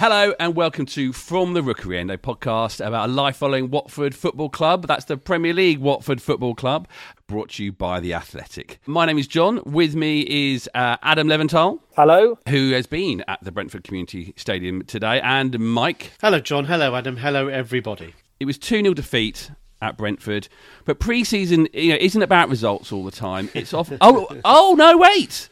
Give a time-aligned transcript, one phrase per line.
[0.00, 4.14] Hello and welcome to From the Rookery End, a podcast about a life following Watford
[4.14, 4.86] Football Club.
[4.86, 6.88] That's the Premier League Watford Football Club,
[7.26, 8.80] brought to you by The Athletic.
[8.86, 9.60] My name is John.
[9.66, 11.80] With me is uh, Adam Leventhal.
[11.96, 12.38] Hello.
[12.48, 16.12] Who has been at the Brentford Community Stadium today, and Mike.
[16.22, 16.64] Hello, John.
[16.64, 17.18] Hello, Adam.
[17.18, 18.14] Hello, everybody.
[18.40, 19.50] It was 2 0 defeat
[19.82, 20.48] at Brentford,
[20.86, 23.50] but pre season you know, isn't about results all the time.
[23.52, 23.92] It's off.
[24.00, 25.49] oh, oh, no, wait.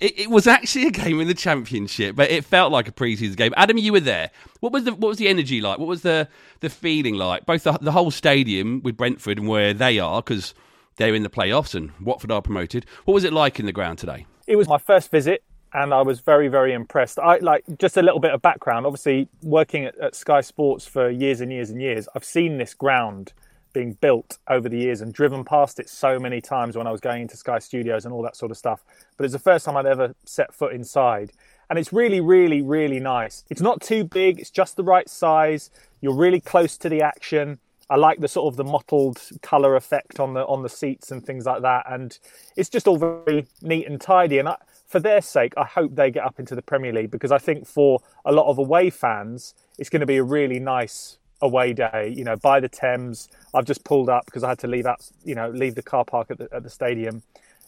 [0.00, 3.36] It, it, was actually a game in the championship, but it felt like a preseason
[3.36, 3.52] game.
[3.56, 4.30] Adam, you were there.
[4.60, 5.78] What was the what was the energy like?
[5.78, 6.28] What was the
[6.60, 7.46] the feeling like?
[7.46, 10.54] Both the, the whole stadium with Brentford and where they are because
[10.96, 12.86] they're in the playoffs and Watford are promoted.
[13.06, 14.26] What was it like in the ground today?
[14.46, 15.42] It was my first visit,
[15.72, 17.18] and I was very very impressed.
[17.18, 18.86] I like just a little bit of background.
[18.86, 22.72] Obviously, working at, at Sky Sports for years and years and years, I've seen this
[22.72, 23.32] ground
[23.72, 27.00] being built over the years and driven past it so many times when I was
[27.00, 28.82] going into Sky Studios and all that sort of stuff.
[29.16, 31.32] But it's the first time I'd ever set foot inside.
[31.70, 33.44] And it's really, really, really nice.
[33.50, 35.70] It's not too big, it's just the right size.
[36.00, 37.58] You're really close to the action.
[37.90, 41.24] I like the sort of the mottled colour effect on the on the seats and
[41.24, 41.86] things like that.
[41.90, 42.18] And
[42.56, 44.38] it's just all very neat and tidy.
[44.38, 47.32] And I, for their sake, I hope they get up into the Premier League because
[47.32, 51.18] I think for a lot of away fans, it's going to be a really nice
[51.40, 52.12] away day.
[52.16, 53.28] You know, by the Thames.
[53.54, 56.04] I've just pulled up because I had to leave out, you know, leave the car
[56.04, 57.22] park at the, at the stadium.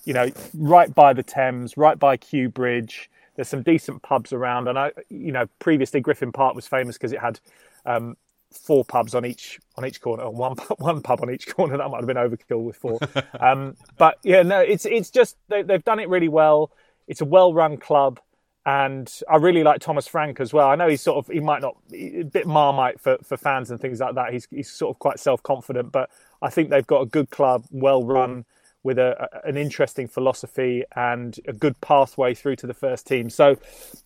[0.04, 3.10] You know, right by the Thames, right by Kew Bridge.
[3.36, 7.12] There's some decent pubs around, and I, you know, previously Griffin Park was famous because
[7.12, 7.41] it had
[7.86, 8.16] um,
[8.50, 11.76] four pubs on each on each corner, or one one pub on each corner.
[11.76, 12.98] That might have been overkill with four.
[13.41, 16.70] um, but yeah, no, it's it's just they, they've done it really well.
[17.09, 18.20] It's a well-run club
[18.66, 20.69] and I really like Thomas Frank as well.
[20.69, 23.81] I know he's sort of he might not a bit marmite for, for fans and
[23.81, 24.32] things like that.
[24.32, 26.10] He's he's sort of quite self confident, but
[26.43, 28.44] I think they've got a good club, well run,
[28.82, 33.31] with a, a, an interesting philosophy and a good pathway through to the first team.
[33.31, 33.56] So,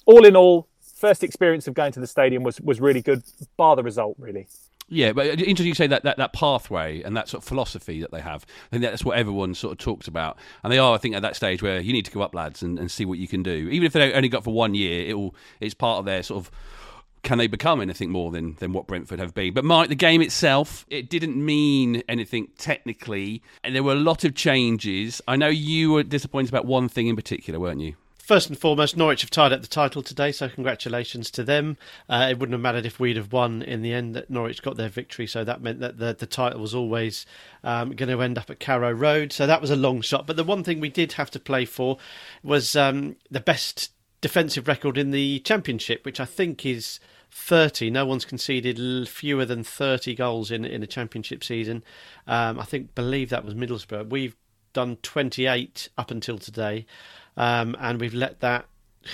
[0.06, 3.22] all in all, first experience of going to the stadium was was really good,
[3.56, 4.46] bar the result really.
[4.88, 8.00] Yeah, but uh, interesting you say that, that that pathway and that sort of philosophy
[8.00, 8.44] that they have.
[8.66, 11.22] I think that's what everyone sort of talks about, and they are, I think, at
[11.22, 13.42] that stage where you need to go up, lads, and, and see what you can
[13.42, 13.68] do.
[13.70, 15.34] Even if they only got for one year, it will.
[15.60, 16.50] It's part of their sort of.
[17.22, 19.54] Can they become anything more than, than what Brentford have been?
[19.54, 23.42] But Mike, the game itself, it didn't mean anything technically.
[23.62, 25.22] And there were a lot of changes.
[25.26, 27.94] I know you were disappointed about one thing in particular, weren't you?
[28.24, 31.76] First and foremost, Norwich have tied up the title today, so congratulations to them.
[32.08, 34.14] Uh, it wouldn't have mattered if we'd have won in the end.
[34.14, 37.26] That Norwich got their victory, so that meant that the, the title was always
[37.62, 39.30] um, going to end up at Carrow Road.
[39.30, 40.26] So that was a long shot.
[40.26, 41.98] But the one thing we did have to play for
[42.42, 43.92] was um, the best
[44.22, 47.00] defensive record in the Championship, which I think is
[47.30, 47.90] 30.
[47.90, 51.84] No one's conceded fewer than 30 goals in in a Championship season.
[52.26, 54.08] Um, I think believe that was Middlesbrough.
[54.08, 54.34] We've
[54.74, 56.84] done 28 up until today
[57.36, 58.66] um, and we've let that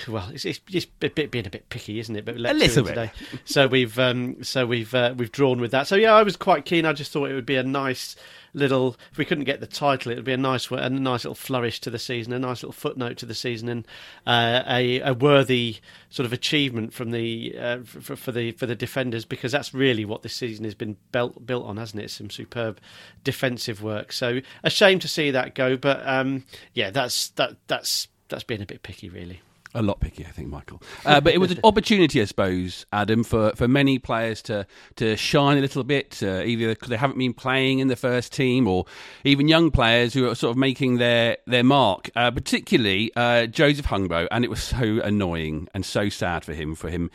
[0.07, 2.25] well, it's, it's just a bit, being a bit picky, isn't it?
[2.25, 2.89] But a little bit.
[2.89, 3.11] Today.
[3.45, 5.87] So we've um, so we've uh, we've drawn with that.
[5.87, 6.85] So yeah, I was quite keen.
[6.85, 8.15] I just thought it would be a nice
[8.53, 8.95] little.
[9.11, 11.79] If we couldn't get the title, it would be a nice a nice little flourish
[11.81, 13.87] to the season, a nice little footnote to the season, and
[14.25, 15.77] uh, a, a worthy
[16.09, 20.05] sort of achievement from the uh, for, for, the for the defenders because that's really
[20.05, 22.11] what this season has been built built on, hasn't it?
[22.11, 22.79] Some superb
[23.23, 24.11] defensive work.
[24.11, 28.61] So a shame to see that go, but um, yeah, that's that that's that's being
[28.61, 29.41] a bit picky, really.
[29.73, 30.81] A lot picky, I think, Michael.
[31.05, 35.15] Uh, but it was an opportunity, I suppose, Adam, for, for many players to to
[35.15, 38.67] shine a little bit, uh, either because they haven't been playing in the first team,
[38.67, 38.85] or
[39.23, 42.09] even young players who are sort of making their their mark.
[42.15, 46.75] Uh, particularly uh, Joseph Hungbo, and it was so annoying and so sad for him,
[46.75, 47.09] for him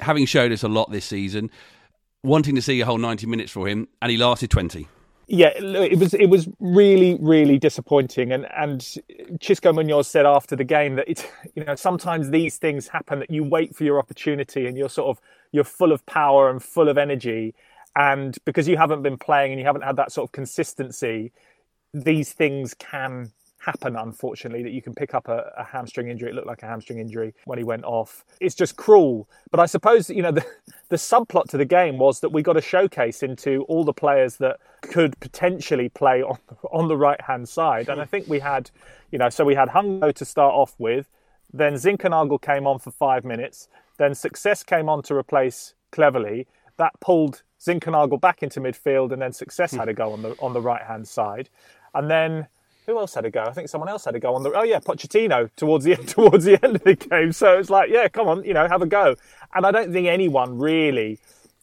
[0.00, 1.50] having showed us a lot this season,
[2.22, 4.86] wanting to see a whole ninety minutes for him, and he lasted twenty
[5.28, 8.80] yeah, it was it was really really disappointing, and and
[9.40, 13.30] Xisco Munoz said after the game that it you know sometimes these things happen that
[13.30, 15.20] you wait for your opportunity and you're sort of
[15.50, 17.54] you're full of power and full of energy,
[17.96, 21.32] and because you haven't been playing and you haven't had that sort of consistency,
[21.92, 23.32] these things can
[23.66, 26.30] happen, unfortunately, that you can pick up a, a, hamstring injury.
[26.30, 28.24] It looked like a hamstring injury when he went off.
[28.40, 29.28] It's just cruel.
[29.50, 30.46] But I suppose, you know, the,
[30.88, 34.36] the subplot to the game was that we got a showcase into all the players
[34.36, 36.38] that could potentially play on,
[36.72, 37.88] on the right hand side.
[37.88, 38.70] And I think we had,
[39.10, 41.08] you know, so we had Hungbo to start off with.
[41.52, 43.68] Then Zinckernagel came on for five minutes.
[43.98, 46.46] Then Success came on to replace Cleverley.
[46.76, 49.78] That pulled Zinckernagel back into midfield, and then Success hmm.
[49.78, 51.48] had to go on the on the right hand side.
[51.94, 52.46] And then
[52.86, 53.42] who else had a go?
[53.42, 54.52] I think someone else had a go on the.
[54.52, 57.32] Oh yeah, Pussetto towards the towards the end of the game.
[57.32, 59.16] So it's like, yeah, come on, you know, have a go.
[59.54, 61.18] And I don't think anyone really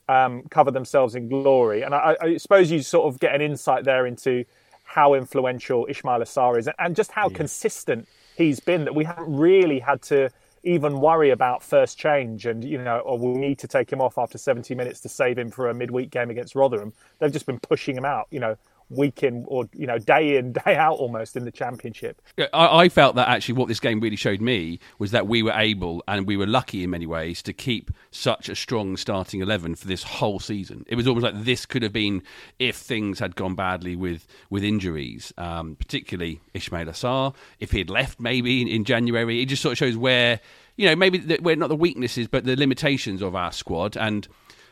[0.09, 1.81] um, covered themselves in glory.
[1.81, 4.43] And I, I, suppose you sort of get an insight there into
[4.83, 7.37] how influential Ismaila Sarr is, and just how yeah.
[7.37, 8.83] consistent he's been.
[8.83, 10.29] That we haven't really had to
[10.65, 14.17] even worry about first change and you know or we'll need to take him off
[14.17, 17.59] after 70 minutes to save him for a midweek game against Rotherham they've just been
[17.59, 18.55] pushing him out you know
[18.95, 22.21] week in or you know day in day out almost in the championship.
[22.37, 25.53] I, I, felt that actually what this game really showed me was that we were
[25.53, 29.75] able and we were lucky in many ways to keep such a strong starting eleven
[29.75, 30.85] for this whole season.
[30.87, 32.23] It was almost like this could have been
[32.59, 37.35] if things had gone badly with with injuries, um, particularly Ismaila Sarr.
[37.59, 40.39] If he had left maybe in, in January, it just sort of shows where
[40.75, 44.27] you know maybe the, where not the weaknesses but the limitations of our squad and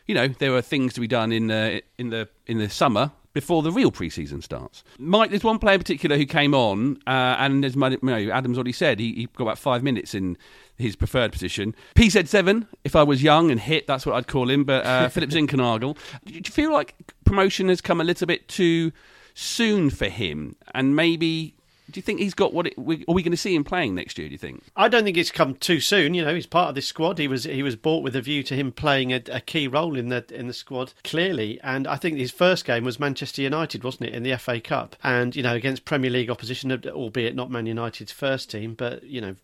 [0.06, 3.12] you know there were things to be done in the in the in the summer
[3.32, 4.84] before the real preseason starts.
[4.98, 8.58] Mike, there's one player in particular who came on, uh, and as you know, Adam's
[8.58, 10.36] already said, he, he, got about five minutes in
[10.76, 11.74] his preferred position.
[11.94, 15.30] PZ7, if I was young and hit, that's what I'd call him, but uh, Philip
[15.30, 15.96] Zinckernagel.
[16.24, 16.94] Do you feel like
[17.24, 18.92] promotion has come a little bit too
[19.34, 20.56] soon for him?
[20.74, 21.54] And maybe
[21.92, 22.66] do you think he's got what?
[22.66, 22.82] It, are
[23.14, 24.28] we going to see him playing next year?
[24.28, 24.64] Do you think?
[24.74, 26.14] I don't think it's come too soon.
[26.14, 27.18] You know, he's part of this squad.
[27.18, 29.96] He was he was bought with a view to him playing a, a, key role
[29.96, 31.60] in the in the squad clearly.
[31.62, 34.96] And I think his first game was Manchester United, wasn't it, in the FA Cup?
[35.04, 39.20] And you know, against Premier League opposition, albeit not Man United's first team, but you
[39.20, 39.36] know,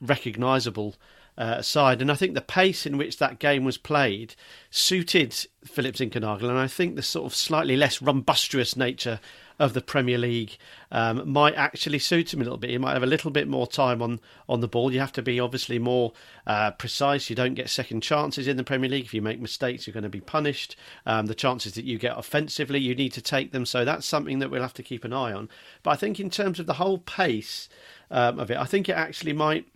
[0.00, 0.96] recognisable
[1.36, 2.00] uh, side.
[2.00, 4.34] And I think the pace in which that game was played
[4.70, 5.34] suited
[5.64, 9.20] Philip Zinckernagel, and I think the sort of slightly less rumbustious nature
[9.62, 10.58] of the Premier League
[10.90, 12.70] um, might actually suit him a little bit.
[12.70, 14.18] He might have a little bit more time on,
[14.48, 14.92] on the ball.
[14.92, 16.12] You have to be obviously more
[16.48, 17.30] uh, precise.
[17.30, 19.04] You don't get second chances in the Premier League.
[19.04, 20.74] If you make mistakes, you're going to be punished.
[21.06, 23.64] Um, the chances that you get offensively, you need to take them.
[23.64, 25.48] So that's something that we'll have to keep an eye on.
[25.84, 27.68] But I think in terms of the whole pace
[28.10, 29.68] um, of it, I think it actually might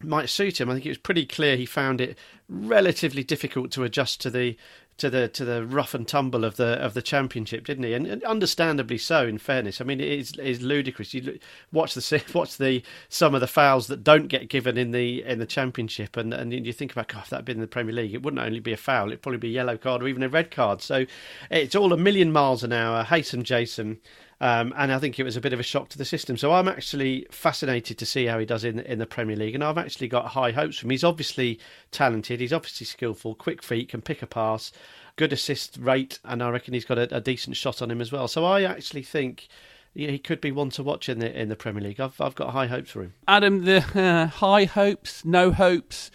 [0.00, 0.70] might suit him.
[0.70, 2.16] I think it was pretty clear he found it
[2.48, 4.56] relatively difficult to adjust to the
[4.98, 7.94] to the to the rough and tumble of the of the championship, didn't he?
[7.94, 9.26] And, and understandably so.
[9.26, 11.14] In fairness, I mean, it is, it is ludicrous.
[11.14, 11.38] You
[11.72, 15.38] watch the watch the some of the fouls that don't get given in the in
[15.38, 17.94] the championship, and and you think about, God, if that had been in the Premier
[17.94, 20.22] League, it wouldn't only be a foul; it'd probably be a yellow card or even
[20.22, 20.82] a red card.
[20.82, 21.06] So
[21.50, 23.04] it's all a million miles an hour.
[23.04, 24.00] Hasten Jason.
[24.40, 26.36] Um, and I think it was a bit of a shock to the system.
[26.36, 29.64] So I'm actually fascinated to see how he does in in the Premier League, and
[29.64, 30.90] I've actually got high hopes for him.
[30.90, 31.58] He's obviously
[31.90, 34.70] talented, he's obviously skillful, quick feet, can pick a pass,
[35.16, 38.12] good assist rate, and I reckon he's got a, a decent shot on him as
[38.12, 38.28] well.
[38.28, 39.48] So I actually think
[39.94, 42.00] he could be one to watch in the in the Premier League.
[42.00, 43.14] I've I've got high hopes for him.
[43.26, 46.12] Adam, the uh, high hopes, no hopes.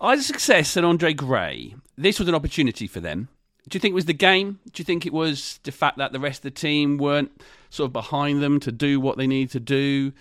[0.00, 1.76] Either success and Andre Gray.
[1.96, 3.28] This was an opportunity for them.
[3.68, 4.58] Do you think it was the game?
[4.72, 7.30] Do you think it was the fact that the rest of the team weren't
[7.70, 10.12] sort of behind them to do what they need to do?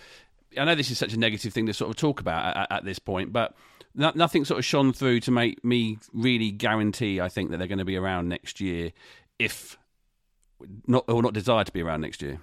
[0.57, 2.85] I know this is such a negative thing to sort of talk about at, at
[2.85, 3.55] this point, but
[3.95, 7.19] no, nothing sort of shone through to make me really guarantee.
[7.19, 8.91] I think that they're going to be around next year,
[9.39, 9.77] if
[10.87, 12.39] not or not desire to be around next year.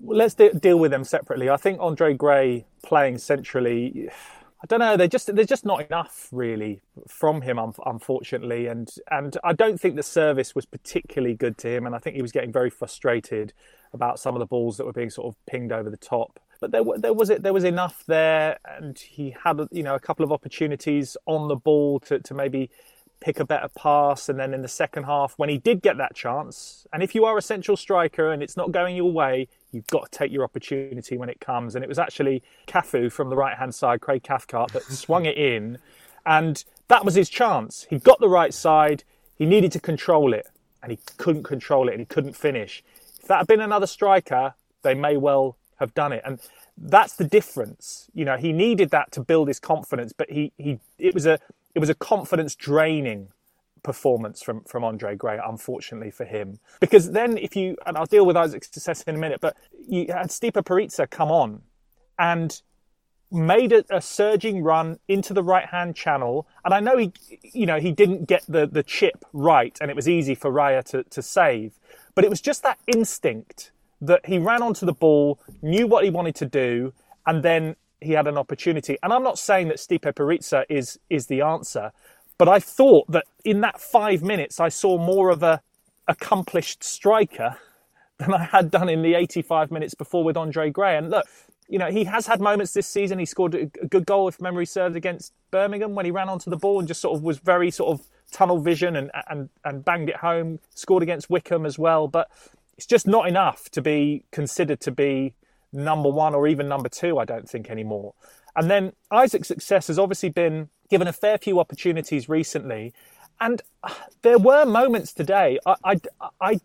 [0.00, 1.48] Well, let's de- deal with them separately.
[1.48, 4.10] I think Andre Gray playing centrally
[4.62, 4.96] I don't know.
[4.96, 9.96] They just there's just not enough really from him, unfortunately, and and I don't think
[9.96, 13.52] the service was particularly good to him, and I think he was getting very frustrated
[13.92, 16.38] about some of the balls that were being sort of pinged over the top.
[16.60, 17.42] But there, there was it.
[17.42, 21.56] there was enough there, and he had you know a couple of opportunities on the
[21.56, 22.70] ball to, to maybe
[23.22, 24.28] pick a better pass.
[24.28, 27.24] And then in the second half, when he did get that chance, and if you
[27.24, 30.44] are a central striker and it's not going your way, you've got to take your
[30.44, 31.74] opportunity when it comes.
[31.74, 35.38] And it was actually Cafu from the right hand side, Craig Cathcart, that swung it
[35.38, 35.78] in.
[36.26, 37.86] And that was his chance.
[37.88, 39.04] He got the right side,
[39.38, 40.46] he needed to control it,
[40.82, 42.82] and he couldn't control it and he couldn't finish.
[43.20, 46.22] If that had been another striker, they may well have done it.
[46.24, 46.40] And
[46.76, 48.10] that's the difference.
[48.14, 51.38] You know, he needed that to build his confidence, but he, he it was a
[51.74, 53.28] it was a confidence draining
[53.82, 56.58] performance from from Andre Gray, unfortunately for him.
[56.80, 59.56] Because then, if you and I'll deal with Isaac Success in a minute, but
[59.88, 61.62] you had Stipe Perica come on
[62.18, 62.60] and
[63.30, 67.12] made a, a, surging run into the right hand channel, and I know he,
[67.52, 70.84] you know, he didn't get the the chip right, and it was easy for Raya
[70.84, 71.72] to to save,
[72.14, 76.10] but it was just that instinct that he ran onto the ball, knew what he
[76.10, 76.92] wanted to do,
[77.26, 78.98] and then he had an opportunity.
[79.02, 81.92] And I'm not saying that Stipe Perica is is the answer,
[82.38, 85.62] but I thought that in that five minutes I saw more of a
[86.08, 87.58] accomplished striker
[88.18, 90.96] than I had done in the 85 minutes before with Andre Gray.
[90.96, 91.26] And look,
[91.68, 93.18] you know, he has had moments this season.
[93.18, 96.56] He scored a good goal, if memory serves, against Birmingham when he ran onto the
[96.56, 100.10] ball and just sort of was very sort of tunnel vision and and and banged
[100.10, 100.58] it home.
[100.74, 102.30] Scored against Wycombe as well, but
[102.76, 105.34] it's just not enough to be considered to be
[105.72, 108.14] number one or even number two, I don't think anymore.
[108.54, 112.92] And then Isaac Success has obviously been given a fair few opportunities recently.
[113.40, 116.00] And uh, there were moments today, I, I,
[116.40, 116.60] I,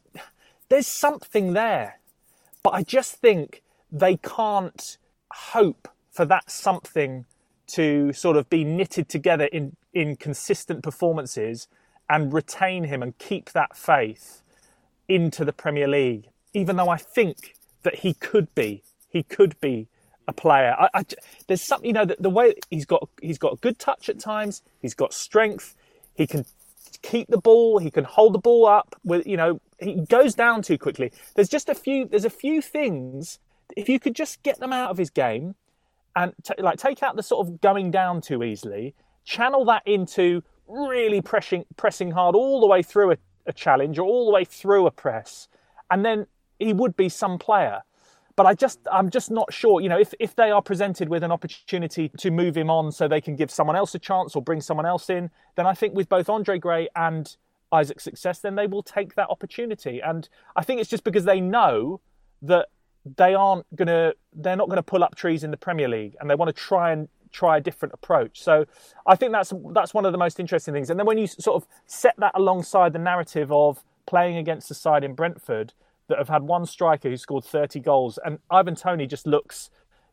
[0.69, 1.99] there's something there.
[2.61, 4.97] But I just think they can't
[5.31, 7.25] hope for that something
[7.67, 11.67] to sort of be knitted together in, in consistent performances
[12.09, 14.41] and retain him and keep that faith
[15.07, 18.83] into the Premier League, even though I think that he could be
[19.17, 19.87] he could be
[20.27, 20.75] a player.
[20.77, 21.05] I, I,
[21.47, 24.19] there's something, you know, the, the way he's got he's got a good touch at
[24.19, 24.61] times.
[24.81, 25.75] He's got strength.
[26.15, 26.45] He can
[27.01, 27.79] keep the ball.
[27.79, 28.95] He can hold the ball up.
[29.03, 31.11] With you know, he goes down too quickly.
[31.35, 32.05] There's just a few.
[32.05, 33.39] There's a few things.
[33.75, 35.55] If you could just get them out of his game,
[36.15, 38.93] and t- like take out the sort of going down too easily,
[39.25, 44.05] channel that into really pressing pressing hard all the way through a, a challenge or
[44.05, 45.47] all the way through a press,
[45.89, 46.27] and then
[46.59, 47.81] he would be some player.
[48.37, 49.81] But I just, I'm just not sure.
[49.81, 53.07] You know, if, if they are presented with an opportunity to move him on so
[53.07, 55.95] they can give someone else a chance or bring someone else in, then I think
[55.95, 57.35] with both Andre Gray and
[57.71, 59.99] Isaac Success, then they will take that opportunity.
[60.01, 61.99] And I think it's just because they know
[62.43, 62.69] that
[63.17, 66.35] they aren't gonna, they're not gonna pull up trees in the Premier League, and they
[66.35, 68.41] want to try and try a different approach.
[68.41, 68.65] So
[69.05, 70.89] I think that's that's one of the most interesting things.
[70.89, 74.75] And then when you sort of set that alongside the narrative of playing against the
[74.75, 75.73] side in Brentford
[76.07, 78.19] that have had one striker who scored 30 goals.
[78.23, 79.69] And Ivan Toney just looks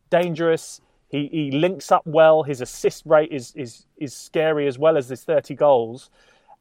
[0.09, 0.81] dangerous.
[1.09, 2.43] He, he links up well.
[2.43, 6.09] His assist rate is, is, is scary as well as his 30 goals.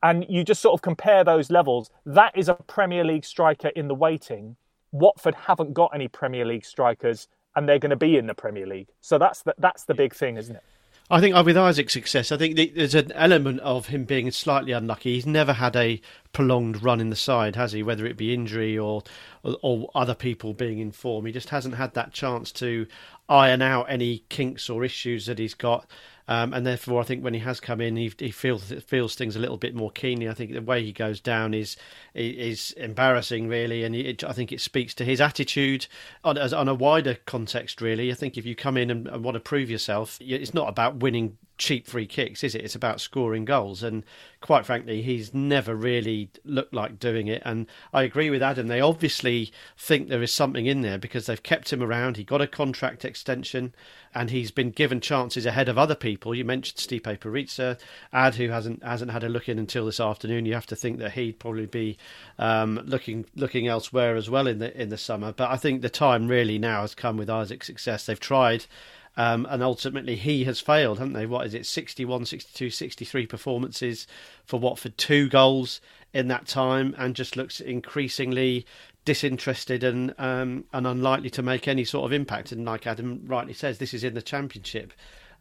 [0.02, 1.90] And you just sort of compare those levels.
[2.04, 4.56] That is a Premier League striker in the waiting.
[4.92, 7.26] Watford haven't got any Premier League strikers,
[7.56, 8.88] and they're going to be in the Premier League.
[9.00, 10.62] So that's the, that's the big thing, isn't it?
[11.10, 14.72] I think oh, with Isaac Success, I think there's an element of him being slightly
[14.72, 15.14] unlucky.
[15.14, 16.00] He's never had a
[16.32, 17.82] prolonged run in the side, has he?
[17.82, 19.02] Whether it be injury or,
[19.42, 22.86] or, or other people being in form, he just hasn't had that chance to
[23.28, 25.86] iron out any kinks or issues that he's got.
[26.26, 29.36] Um, and therefore, I think when he has come in, he, he feels feels things
[29.36, 30.28] a little bit more keenly.
[30.28, 31.76] I think the way he goes down is
[32.14, 35.86] is embarrassing, really, and it, I think it speaks to his attitude
[36.24, 37.82] on, on a wider context.
[37.82, 40.68] Really, I think if you come in and, and want to prove yourself, it's not
[40.68, 42.64] about winning cheap free kicks, is it?
[42.64, 43.82] It's about scoring goals.
[43.82, 44.04] And
[44.40, 47.42] quite frankly, he's never really looked like doing it.
[47.44, 48.66] And I agree with Adam.
[48.66, 52.16] They obviously think there is something in there because they've kept him around.
[52.16, 53.74] He got a contract extension
[54.14, 56.34] and he's been given chances ahead of other people.
[56.34, 57.78] You mentioned Stipe Perica,
[58.12, 60.46] Ad, who hasn't hasn't had a look in until this afternoon.
[60.46, 61.98] You have to think that he'd probably be
[62.38, 65.32] um, looking looking elsewhere as well in the in the summer.
[65.32, 68.06] But I think the time really now has come with Isaac Success.
[68.06, 68.66] They've tried
[69.16, 71.26] um, and ultimately, he has failed, haven't they?
[71.26, 74.06] What is it, 61, 62, 63 performances
[74.44, 75.80] for Watford, two goals
[76.12, 78.66] in that time, and just looks increasingly
[79.04, 82.50] disinterested and um, and unlikely to make any sort of impact.
[82.50, 84.92] And like Adam rightly says, this is in the Championship.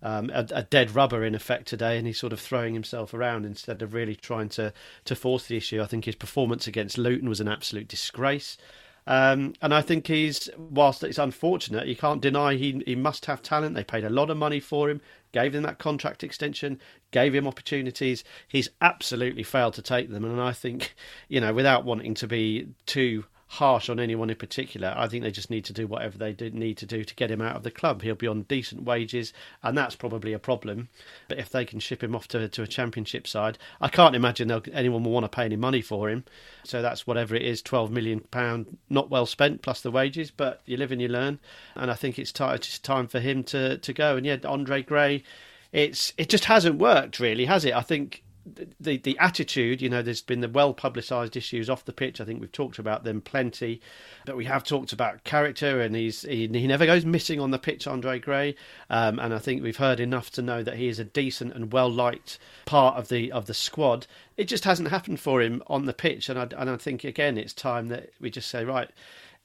[0.05, 3.45] Um, a, a, dead rubber in effect today, and he's sort of throwing himself around
[3.45, 4.73] instead of really trying to
[5.05, 5.81] to force the issue.
[5.81, 8.57] I think his performance against Luton was an absolute disgrace.
[9.05, 13.41] Um, and I think he's, whilst it's unfortunate, you can't deny he he must have
[13.41, 13.75] talent.
[13.75, 15.01] They paid a lot of money for him,
[15.33, 16.79] gave him that contract extension,
[17.11, 18.23] gave him opportunities.
[18.47, 20.95] He's absolutely failed to take them, and I think,
[21.27, 24.93] you know, without wanting to be too harsh on anyone in particular.
[24.97, 27.29] I think they just need to do whatever they do, need to do to get
[27.29, 28.01] him out of the club.
[28.01, 29.31] He'll be on decent wages,
[29.61, 30.89] and that's probably a problem.
[31.27, 34.51] But if they can ship him off to, to a championship side, I can't imagine
[34.73, 36.23] anyone will want to pay any money for him.
[36.63, 40.31] So that's whatever it is, twelve million pound, not well spent plus the wages.
[40.31, 41.39] But you live and you learn,
[41.75, 44.17] and I think it's, t- it's time for him to to go.
[44.17, 45.23] And yeah, Andre Gray.
[45.71, 47.73] It's it just hasn't worked really, has it?
[47.73, 51.93] I think the the attitude, you know, there's been the well publicised issues off the
[51.93, 52.19] pitch.
[52.19, 53.81] I think we've talked about them plenty,
[54.25, 57.59] but we have talked about character, and he's he, he never goes missing on the
[57.59, 57.87] pitch.
[57.87, 58.55] Andre Gray,
[58.89, 61.71] um, and I think we've heard enough to know that he is a decent and
[61.71, 64.07] well liked part of the of the squad.
[64.35, 67.37] It just hasn't happened for him on the pitch, and I and I think again
[67.37, 68.89] it's time that we just say right.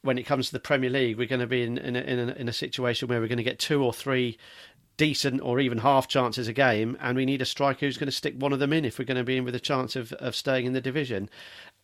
[0.02, 2.28] When it comes to the Premier League, we're going to be in in a, in
[2.28, 4.38] a, in a situation where we're going to get two or three
[4.98, 8.12] decent or even half chances a game, and we need a striker who's going to
[8.12, 10.12] stick one of them in if we're going to be in with a chance of,
[10.14, 11.30] of staying in the division.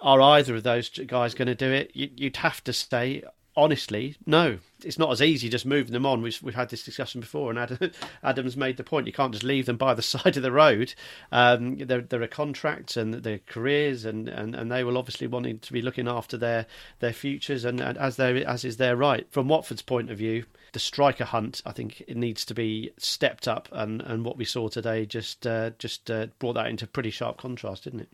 [0.00, 1.92] Are either of those guys going to do it?
[1.94, 3.22] You'd have to say,
[3.56, 4.58] honestly, no.
[4.84, 6.20] It's not as easy just moving them on.
[6.20, 7.90] We've, we've had this discussion before, and Adam,
[8.22, 9.06] Adam's made the point.
[9.06, 10.94] You can't just leave them by the side of the road.
[11.32, 15.58] Um, there, there are contracts and their careers, and, and, and they will obviously wanting
[15.60, 16.66] to be looking after their,
[17.00, 19.26] their futures, and, and as, as is their right.
[19.30, 23.48] From Watford's point of view, the striker hunt, I think it needs to be stepped
[23.48, 27.10] up, and, and what we saw today just uh, just uh, brought that into pretty
[27.10, 28.08] sharp contrast, didn't it?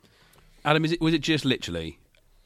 [0.64, 1.98] Adam, is it was it just literally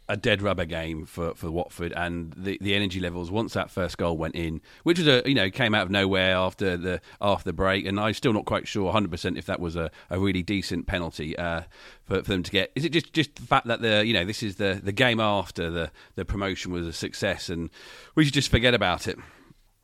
[0.08, 3.96] a dead rubber game for, for Watford and the, the energy levels once that first
[3.96, 7.44] goal went in, which was a you know came out of nowhere after the after
[7.44, 10.18] the break, and I'm still not quite sure 100 percent if that was a, a
[10.18, 11.62] really decent penalty uh,
[12.04, 12.70] for, for them to get.
[12.74, 15.20] Is it just just the fact that the you know this is the the game
[15.20, 17.70] after the the promotion was a success and
[18.14, 19.18] we should just forget about it?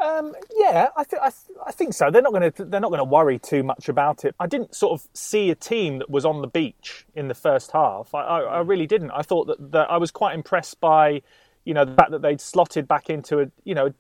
[0.00, 2.11] Um, yeah, I, th- I, th- I, think so.
[2.11, 4.35] They're not going to they're not going to worry too much about it.
[4.40, 7.73] I didn't sort of see a team that was on the beach in the first
[7.73, 8.14] half.
[8.14, 9.11] I, I, I really didn't.
[9.11, 11.21] I thought that, that I was quite impressed by,
[11.64, 13.92] you know, the fact that they'd slotted back into a you know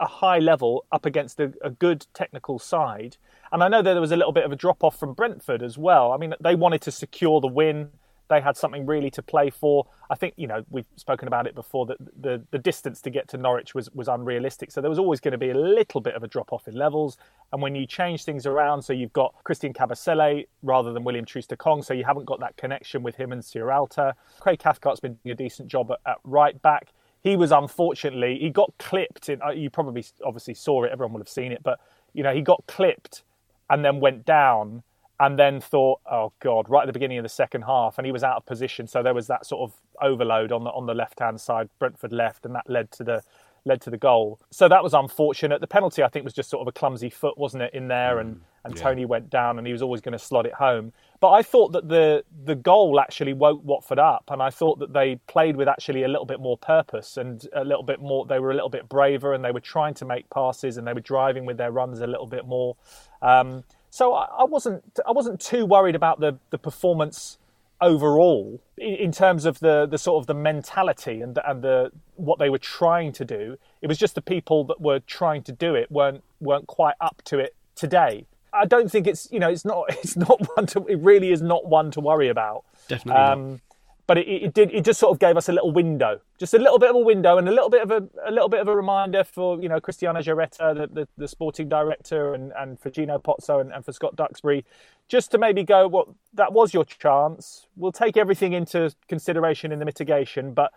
[0.00, 3.16] a, high level up against a, a good technical side.
[3.50, 5.62] And I know that there was a little bit of a drop off from Brentford
[5.62, 6.12] as well.
[6.12, 7.90] I mean, they wanted to secure the win
[8.28, 9.86] they had something really to play for.
[10.10, 13.28] I think you know we've spoken about it before that the the distance to get
[13.28, 14.70] to Norwich was was unrealistic.
[14.70, 16.74] So there was always going to be a little bit of a drop off in
[16.74, 17.16] levels.
[17.52, 21.84] And when you change things around, so you've got Christian Kabasele rather than William Troost-Ekong,
[21.84, 24.12] so you haven't got that connection with him and Sierralta.
[24.40, 26.92] Craig Cathcart's been doing a decent job at, at right back.
[27.22, 29.40] He was unfortunately he got clipped in.
[29.42, 30.92] Uh, you probably obviously saw it.
[30.92, 31.80] Everyone will have seen it, but
[32.12, 33.22] you know he got clipped
[33.70, 34.82] and then went down
[35.20, 38.12] and then thought, oh god, right at the beginning of the second half, and he
[38.12, 40.94] was out of position, so there was that sort of overload on the on the
[40.94, 41.68] left hand side.
[41.78, 43.22] Brentford left, and that led to the
[43.64, 44.40] led to the goal.
[44.50, 45.60] So that was unfortunate.
[45.60, 48.18] The penalty, I think, was just sort of a clumsy foot, wasn't it, in there,
[48.18, 48.82] and and yeah.
[48.82, 50.92] Toney went down, and he was always going to slot it home.
[51.20, 54.92] But I thought that the the goal actually woke Watford up, and I thought that
[54.92, 58.26] they played with actually a little bit more purpose and a little bit more.
[58.26, 60.92] They were a little bit braver, and they were trying to make passes, and they
[60.92, 62.76] were driving with their runs a little bit more.
[63.20, 67.38] Um, so I, I wasn't I wasn't too worried about the the performance
[67.80, 71.92] overall in, in, terms of the the sort of the mentality and the, and the
[72.16, 73.56] what they were trying to do.
[73.82, 77.22] It was just the people that were trying to do it weren't weren't quite up
[77.26, 78.26] to it today.
[78.52, 81.42] I don't think it's you know it's not it's not one to it really is
[81.42, 82.64] not one to worry about.
[82.88, 83.22] Definitely.
[83.22, 83.60] Um,
[84.08, 86.58] but it, it, did it just sort of gave us a little window, just a
[86.58, 88.66] little bit of a window, and a little bit of a, a little bit of
[88.66, 92.88] a reminder for you know Cristiano Giaretta, the, the, the sporting director, and, and for
[92.88, 94.64] Gino Pozzo and, and for Scott Duxbury,
[95.08, 97.66] just to maybe go, well, that was your chance.
[97.76, 100.72] We'll take everything into consideration in the mitigation, but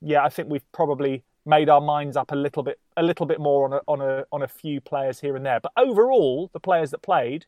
[0.00, 3.38] yeah, I think we've probably made our minds up a little bit, a little bit
[3.38, 5.60] more on a on a on a few players here and there.
[5.60, 7.46] But overall, the players that played,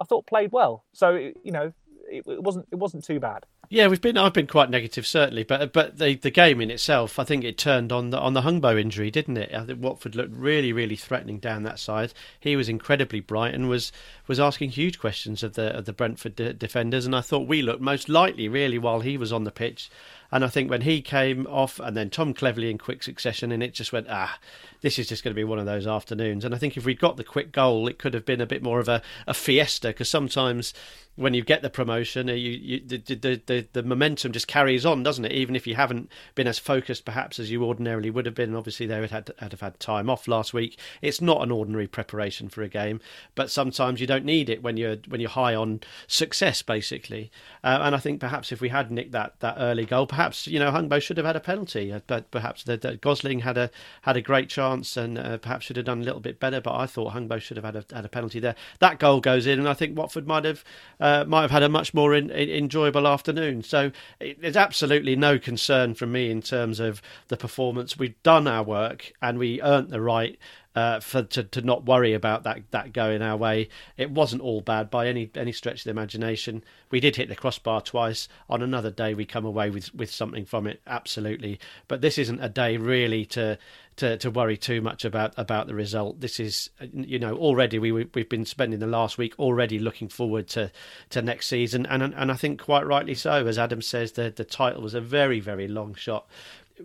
[0.00, 0.86] I thought played well.
[0.94, 1.74] So you know,
[2.10, 3.44] it, it wasn't it wasn't too bad.
[3.72, 4.18] Yeah, we've been.
[4.18, 7.56] I've been quite negative, certainly, but but the the game in itself, I think it
[7.56, 9.54] turned on the on the Hungbo injury, didn't it?
[9.54, 12.12] I think Watford looked really, really threatening down that side.
[12.40, 13.92] He was incredibly bright and was
[14.26, 17.62] was asking huge questions of the of the Brentford de- defenders, and I thought we
[17.62, 19.88] looked most lightly, really, while he was on the pitch.
[20.32, 23.62] And I think when he came off, and then Tom Cleverley in quick succession, and
[23.62, 24.38] it just went, ah,
[24.80, 26.44] this is just going to be one of those afternoons.
[26.44, 28.62] And I think if we got the quick goal, it could have been a bit
[28.62, 30.72] more of a, a fiesta because sometimes
[31.16, 35.02] when you get the promotion, you, you, the, the, the, the momentum just carries on,
[35.02, 35.32] doesn't it?
[35.32, 38.54] Even if you haven't been as focused perhaps as you ordinarily would have been.
[38.54, 40.78] Obviously, they would had, had have had time off last week.
[41.02, 43.00] It's not an ordinary preparation for a game,
[43.34, 47.30] but sometimes you don't need it when you're when you're high on success, basically.
[47.62, 50.58] Uh, and I think perhaps if we had nicked that, that early goal, perhaps you
[50.58, 53.70] know Hungbo should have had a penalty, uh, but perhaps the, the Gosling had a
[54.02, 56.60] had a great chance and uh, perhaps should have done a little bit better.
[56.60, 58.54] But I thought Hungbo should have had a, had a penalty there.
[58.78, 60.64] That goal goes in, and I think Watford might have
[61.00, 63.62] uh, might have had a much more in, in, enjoyable afternoon.
[63.62, 67.98] So it, there's absolutely no concern from me in terms of the performance.
[67.98, 70.38] We've done our work and we earned the right
[70.74, 73.68] uh, for to, to not worry about that that going our way.
[73.96, 76.62] It wasn't all bad by any any stretch of the imagination.
[76.90, 78.28] We did hit the crossbar twice.
[78.48, 81.58] On another day, we come away with with something from it, absolutely.
[81.88, 83.58] But this isn't a day really to
[83.96, 86.20] to, to worry too much about about the result.
[86.20, 90.48] This is you know already we we've been spending the last week already looking forward
[90.48, 90.70] to
[91.10, 93.46] to next season, and and I think quite rightly so.
[93.46, 96.26] As Adam says, the the title was a very very long shot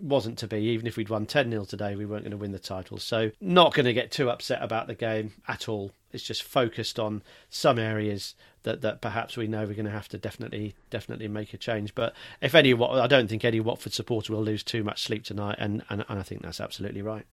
[0.02, 0.58] wasn't to be.
[0.58, 2.98] Even if we'd won 10 0 today, we weren't going to win the title.
[2.98, 5.92] So, not going to get too upset about the game at all.
[6.12, 10.08] It's just focused on some areas that, that perhaps we know we're going to have
[10.08, 11.94] to definitely definitely make a change.
[11.94, 15.24] But if any, what I don't think any Watford supporter will lose too much sleep
[15.24, 17.26] tonight, and, and, and I think that's absolutely right.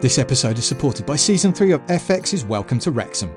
[0.00, 3.36] This episode is supported by Season 3 of FX's Welcome to Wrexham.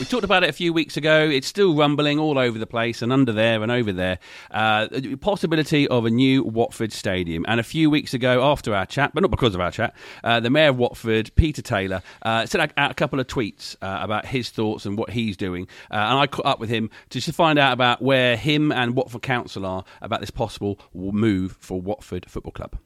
[0.00, 1.28] We talked about it a few weeks ago.
[1.28, 4.18] It's still rumbling all over the place and under there and over there.
[4.50, 4.88] Uh,
[5.20, 7.44] possibility of a new Watford stadium.
[7.46, 10.40] And a few weeks ago, after our chat, but not because of our chat, uh,
[10.40, 14.26] the Mayor of Watford, Peter Taylor, uh, sent out a couple of tweets uh, about
[14.26, 15.68] his thoughts and what he's doing.
[15.90, 18.96] Uh, and I caught up with him just to find out about where him and
[18.96, 22.76] Watford Council are about this possible move for Watford Football Club.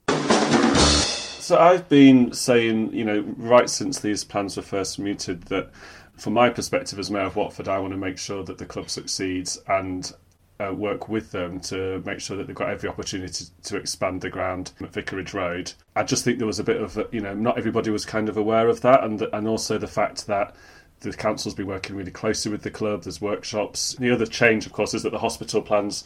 [1.47, 5.71] So I've been saying, you know, right since these plans were first mooted, that
[6.17, 8.91] from my perspective as mayor of Watford, I want to make sure that the club
[8.91, 10.13] succeeds and
[10.59, 14.23] uh, work with them to make sure that they've got every opportunity to, to expand
[14.23, 15.73] the ground at Vicarage Road.
[15.95, 18.37] I just think there was a bit of, you know, not everybody was kind of
[18.37, 20.55] aware of that, and and also the fact that
[21.01, 23.03] the council's been working really closely with the club.
[23.03, 23.95] There's workshops.
[23.99, 26.05] The other change, of course, is that the hospital plans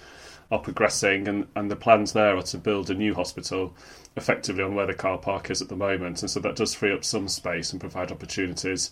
[0.50, 3.72] are progressing, and, and the plans there are to build a new hospital
[4.16, 6.92] effectively on where the car park is at the moment, and so that does free
[6.92, 8.90] up some space and provide opportunities.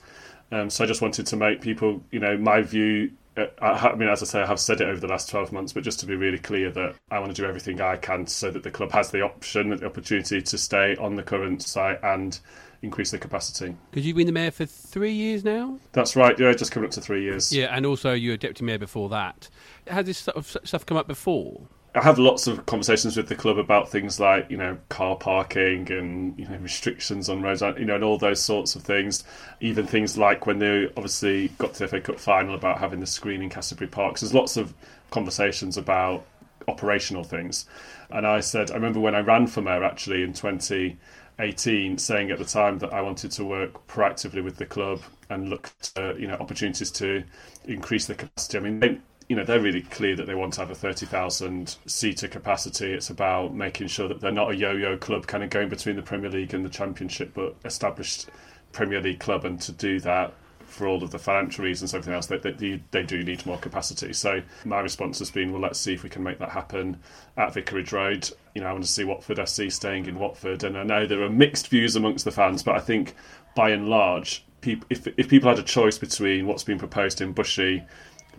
[0.51, 3.11] Um, so I just wanted to make people, you know, my view.
[3.37, 5.53] Uh, I, I mean, as I say, I have said it over the last 12
[5.53, 8.27] months, but just to be really clear that I want to do everything I can
[8.27, 12.03] so that the club has the option, the opportunity to stay on the current site
[12.03, 12.39] and
[12.83, 13.75] increase the capacity.
[13.91, 15.79] Because you've been the mayor for three years now?
[15.93, 17.53] That's right, yeah, just coming up to three years.
[17.53, 19.49] Yeah, and also you were deputy mayor before that.
[19.87, 21.63] Has this sort of stuff come up before?
[21.99, 25.91] I have lots of conversations with the club about things like you know car parking
[25.91, 29.25] and you know restrictions on roads, you know, and all those sorts of things.
[29.61, 33.07] Even things like when they obviously got to the FA Cup final about having the
[33.07, 34.17] screen in Cassiobury Park.
[34.17, 34.75] So there's lots of
[35.11, 36.25] conversations about
[36.69, 37.67] operational things.
[38.11, 42.39] And I said, I remember when I ran for mayor actually in 2018, saying at
[42.39, 46.29] the time that I wanted to work proactively with the club and look to you
[46.29, 47.25] know opportunities to
[47.65, 48.59] increase the capacity.
[48.59, 51.77] I mean, they, you know they're really clear that they want to have a 30,000
[51.87, 52.93] seater capacity.
[52.93, 56.03] It's about making sure that they're not a yo-yo club kind of going between the
[56.03, 58.31] Premier League and the Championship, but established
[58.73, 59.45] Premier League club.
[59.45, 60.33] And to do that,
[60.69, 64.13] for all of the financial reasons, everything else, they, they, they do need more capacity.
[64.13, 66.99] So my response has been, well, let's see if we can make that happen
[67.37, 68.31] at Vicarage Road.
[68.55, 71.23] You know, I want to see Watford FC staying in Watford, and I know there
[71.23, 73.15] are mixed views amongst the fans, but I think
[73.55, 77.87] by and large, if if people had a choice between what's been proposed in Bushey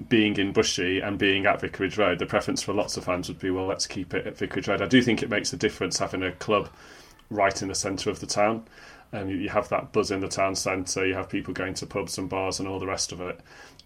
[0.08, 3.40] being in Bushey and being at Vicarage Road, the preference for lots of fans would
[3.40, 4.82] be, well, let's keep it at Vicarage Road.
[4.82, 6.70] I do think it makes a difference having a club
[7.30, 8.66] right in the centre of the town.
[9.12, 11.88] And um, you have that buzz in the town centre, you have people going to
[11.88, 13.40] pubs and bars and all the rest of it.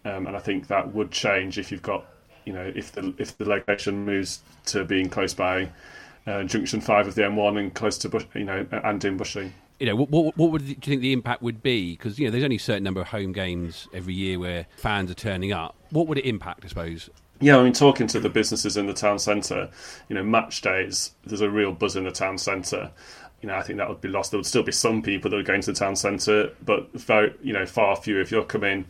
[0.05, 2.05] Um, and I think that would change if you've got
[2.45, 5.69] you know if the if the location moves to being close by
[6.27, 9.53] uh, junction five of the M1 and close to Bush, you know and in Bushing.
[9.83, 11.91] You know, what, what, what would do you think the impact would be?
[11.91, 15.11] Because you know, there's only a certain number of home games every year where fans
[15.11, 15.75] are turning up.
[15.89, 16.63] What would it impact?
[16.63, 17.09] I suppose.
[17.41, 19.69] Yeah, I mean, talking to the businesses in the town centre,
[20.07, 22.91] you know, match days, there's a real buzz in the town centre.
[23.41, 24.31] You know, I think that would be lost.
[24.31, 27.33] There would still be some people that are going to the town centre, but very,
[27.41, 28.21] you know, far few.
[28.21, 28.85] If you're coming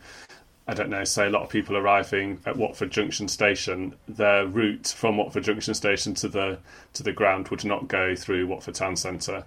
[0.66, 4.94] I don't know, say a lot of people arriving at Watford Junction Station, their route
[4.96, 6.58] from Watford Junction Station to the
[6.94, 9.44] to the ground would not go through Watford Town Centre.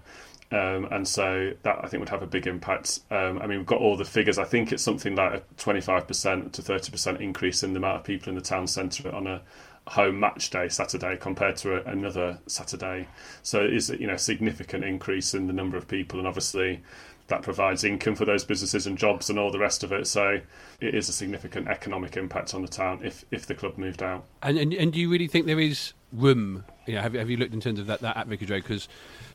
[0.49, 3.01] Um, and so that I think would have a big impact.
[3.12, 4.38] Um, I mean, we've got all the figures.
[4.38, 8.29] I think it's something like a 25% to 30% increase in the amount of people
[8.29, 9.41] in the town centre on a
[9.88, 13.07] home match day Saturday compared to a, another Saturday.
[13.43, 16.81] So it is you know significant increase in the number of people, and obviously
[17.27, 20.07] that provides income for those businesses and jobs and all the rest of it.
[20.07, 20.39] So
[20.79, 24.23] it is a significant economic impact on the town if, if the club moved out.
[24.41, 26.63] And, and and do you really think there is room?
[26.86, 28.63] You know, have have you looked in terms of that, that at Vicarage Road?
[28.63, 28.88] Because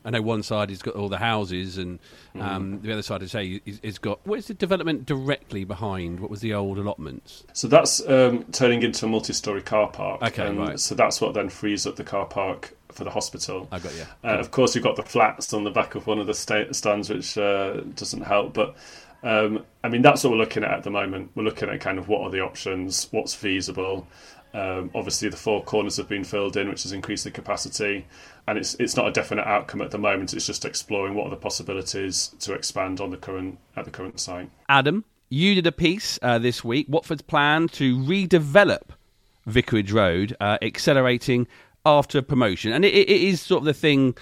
[0.05, 1.99] I know one side has got all the houses, and
[2.35, 2.81] um, mm.
[2.81, 6.19] the other side, I say, is, is got what is the development directly behind?
[6.19, 7.43] What was the old allotments?
[7.53, 10.21] So that's um, turning into a multi-story car park.
[10.21, 10.79] Okay, right.
[10.79, 13.67] So that's what then frees up the car park for the hospital.
[13.71, 14.05] I got you.
[14.23, 17.09] Uh, of course, you've got the flats on the back of one of the stands,
[17.09, 18.53] which uh, doesn't help.
[18.53, 18.75] But
[19.23, 21.31] um, I mean, that's what we're looking at at the moment.
[21.35, 24.07] We're looking at kind of what are the options, what's feasible.
[24.53, 28.05] Um, obviously, the four corners have been filled in, which has increased the capacity,
[28.47, 30.33] and it's it's not a definite outcome at the moment.
[30.33, 34.19] It's just exploring what are the possibilities to expand on the current at the current
[34.19, 34.49] site.
[34.69, 36.85] Adam, you did a piece uh, this week.
[36.87, 38.91] Watford's plan to redevelop
[39.47, 41.47] Vicarage Road, uh, accelerating
[41.85, 44.15] after promotion, and it, it is sort of the thing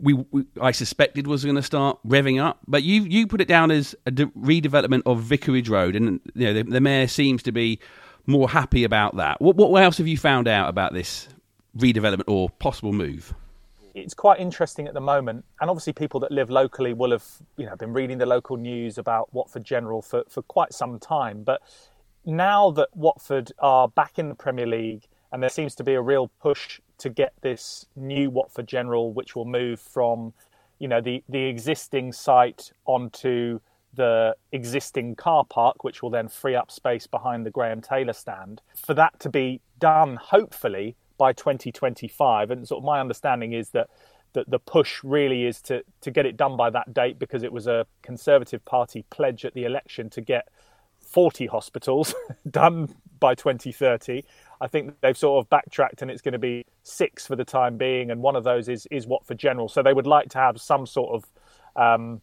[0.00, 2.60] we, we I suspected was going to start revving up.
[2.66, 6.46] But you you put it down as a de- redevelopment of Vicarage Road, and you
[6.46, 7.78] know the, the, mayor seems to be
[8.26, 9.40] more happy about that.
[9.40, 11.28] What what else have you found out about this
[11.76, 13.34] redevelopment or possible move?
[13.94, 17.24] It's quite interesting at the moment, and obviously people that live locally will have
[17.56, 21.42] you know been reading the local news about Watford General for for quite some time,
[21.42, 21.62] but.
[22.24, 26.00] Now that Watford are back in the Premier League, and there seems to be a
[26.00, 30.32] real push to get this new Watford General, which will move from,
[30.78, 33.58] you know, the the existing site onto
[33.94, 38.62] the existing car park, which will then free up space behind the Graham Taylor stand.
[38.74, 43.88] For that to be done, hopefully by 2025, and sort of my understanding is that
[44.34, 47.52] that the push really is to to get it done by that date because it
[47.52, 50.48] was a Conservative Party pledge at the election to get
[51.00, 52.14] 40 hospitals
[52.50, 54.24] done by 2030.
[54.60, 57.76] I think they've sort of backtracked and it's going to be six for the time
[57.76, 59.68] being, and one of those is is Watford General.
[59.68, 61.24] So they would like to have some sort of
[61.76, 62.20] um,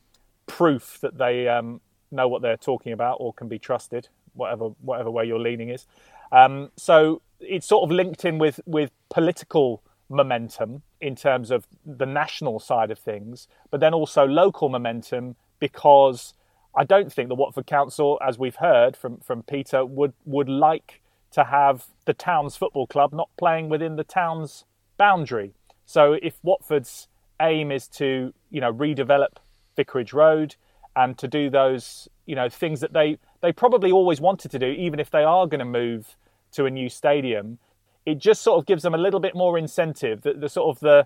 [0.49, 1.79] proof that they um,
[2.11, 5.87] know what they're talking about or can be trusted, whatever whatever way your leaning is.
[6.31, 12.05] Um, so it's sort of linked in with with political momentum in terms of the
[12.05, 16.33] national side of things, but then also local momentum because
[16.75, 21.01] I don't think the Watford Council, as we've heard from, from Peter, would, would like
[21.31, 24.65] to have the town's football club not playing within the town's
[24.97, 25.53] boundary.
[25.85, 27.07] So if Watford's
[27.41, 29.37] aim is to, you know, redevelop
[29.79, 30.55] Vicarage Road
[30.95, 34.67] and to do those, you know, things that they, they probably always wanted to do,
[34.67, 36.17] even if they are going to move
[36.51, 37.59] to a new stadium,
[38.05, 40.21] it just sort of gives them a little bit more incentive.
[40.21, 41.05] The, the sort of the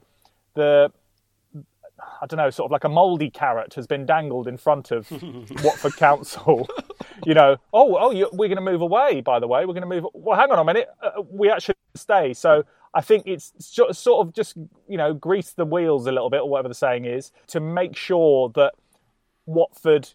[0.55, 0.91] the
[2.21, 5.09] I don't know, sort of like a mouldy carrot has been dangled in front of
[5.63, 6.67] Watford Council.
[7.25, 9.21] you know, oh, oh, you, we're going to move away.
[9.21, 10.05] By the way, we're going to move.
[10.13, 12.33] Well, hang on a minute, uh, we actually stay.
[12.33, 14.55] So I think it's sort of just
[14.87, 17.95] you know grease the wheels a little bit, or whatever the saying is, to make
[17.95, 18.73] sure that
[19.45, 20.09] Watford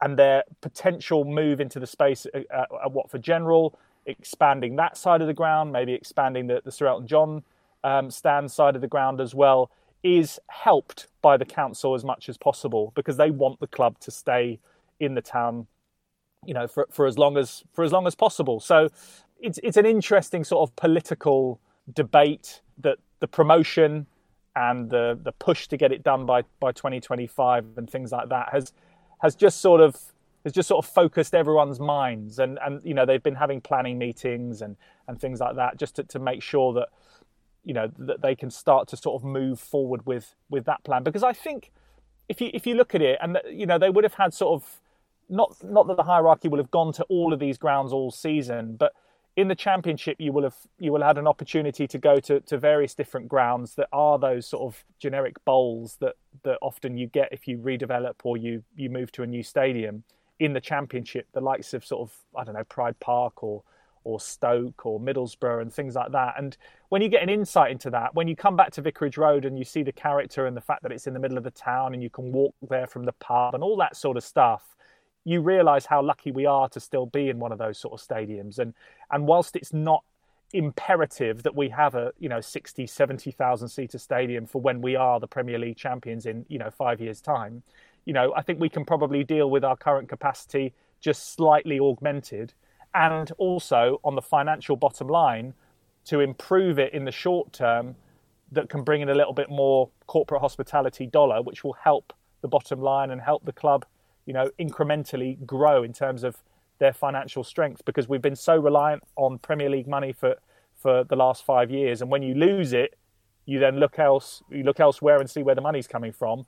[0.00, 5.26] and their potential move into the space at, at Watford General, expanding that side of
[5.26, 7.42] the ground, maybe expanding the, the Sir Elton John
[7.84, 9.70] um, stand side of the ground as well
[10.02, 14.10] is helped by the council as much as possible because they want the club to
[14.10, 14.58] stay
[14.98, 15.66] in the town,
[16.44, 18.58] you know, for, for as long as for as long as possible.
[18.58, 18.88] So
[19.40, 21.60] it's it's an interesting sort of political
[21.92, 24.06] debate that the promotion
[24.54, 28.50] and the the push to get it done by by 2025 and things like that
[28.52, 28.72] has
[29.20, 29.96] has just sort of
[30.44, 32.38] has just sort of focused everyone's minds.
[32.38, 34.76] And and you know they've been having planning meetings and
[35.08, 36.88] and things like that just to, to make sure that
[37.64, 41.02] you know that they can start to sort of move forward with with that plan.
[41.02, 41.70] Because I think
[42.28, 44.60] if you if you look at it and you know they would have had sort
[44.60, 44.80] of
[45.28, 48.76] not not that the hierarchy will have gone to all of these grounds all season
[48.76, 48.92] but
[49.36, 52.40] in the championship you will have you will have had an opportunity to go to,
[52.40, 57.06] to various different grounds that are those sort of generic bowls that that often you
[57.06, 60.04] get if you redevelop or you you move to a new stadium
[60.38, 63.62] in the championship the likes of sort of I don't know Pride Park or
[64.04, 66.34] or Stoke or Middlesbrough and things like that.
[66.36, 66.56] And
[66.88, 69.58] when you get an insight into that, when you come back to Vicarage Road and
[69.58, 71.94] you see the character and the fact that it's in the middle of the town
[71.94, 74.76] and you can walk there from the pub and all that sort of stuff,
[75.24, 78.06] you realise how lucky we are to still be in one of those sort of
[78.06, 78.58] stadiums.
[78.58, 78.74] And
[79.10, 80.04] and whilst it's not
[80.52, 85.18] imperative that we have a you know 60 70,000 seater stadium for when we are
[85.18, 87.62] the Premier League champions in you know 5 years time
[88.04, 92.52] you know I think we can probably deal with our current capacity just slightly augmented
[92.94, 95.54] and also on the financial bottom line
[96.04, 97.96] to improve it in the short term
[98.50, 102.48] that can bring in a little bit more corporate hospitality dollar which will help the
[102.48, 103.86] bottom line and help the club
[104.26, 106.36] you know incrementally grow in terms of
[106.78, 110.36] their financial strength because we've been so reliant on Premier League money for
[110.82, 112.02] for the last five years.
[112.02, 112.98] And when you lose it,
[113.46, 116.44] you then look else you look elsewhere and see where the money's coming from,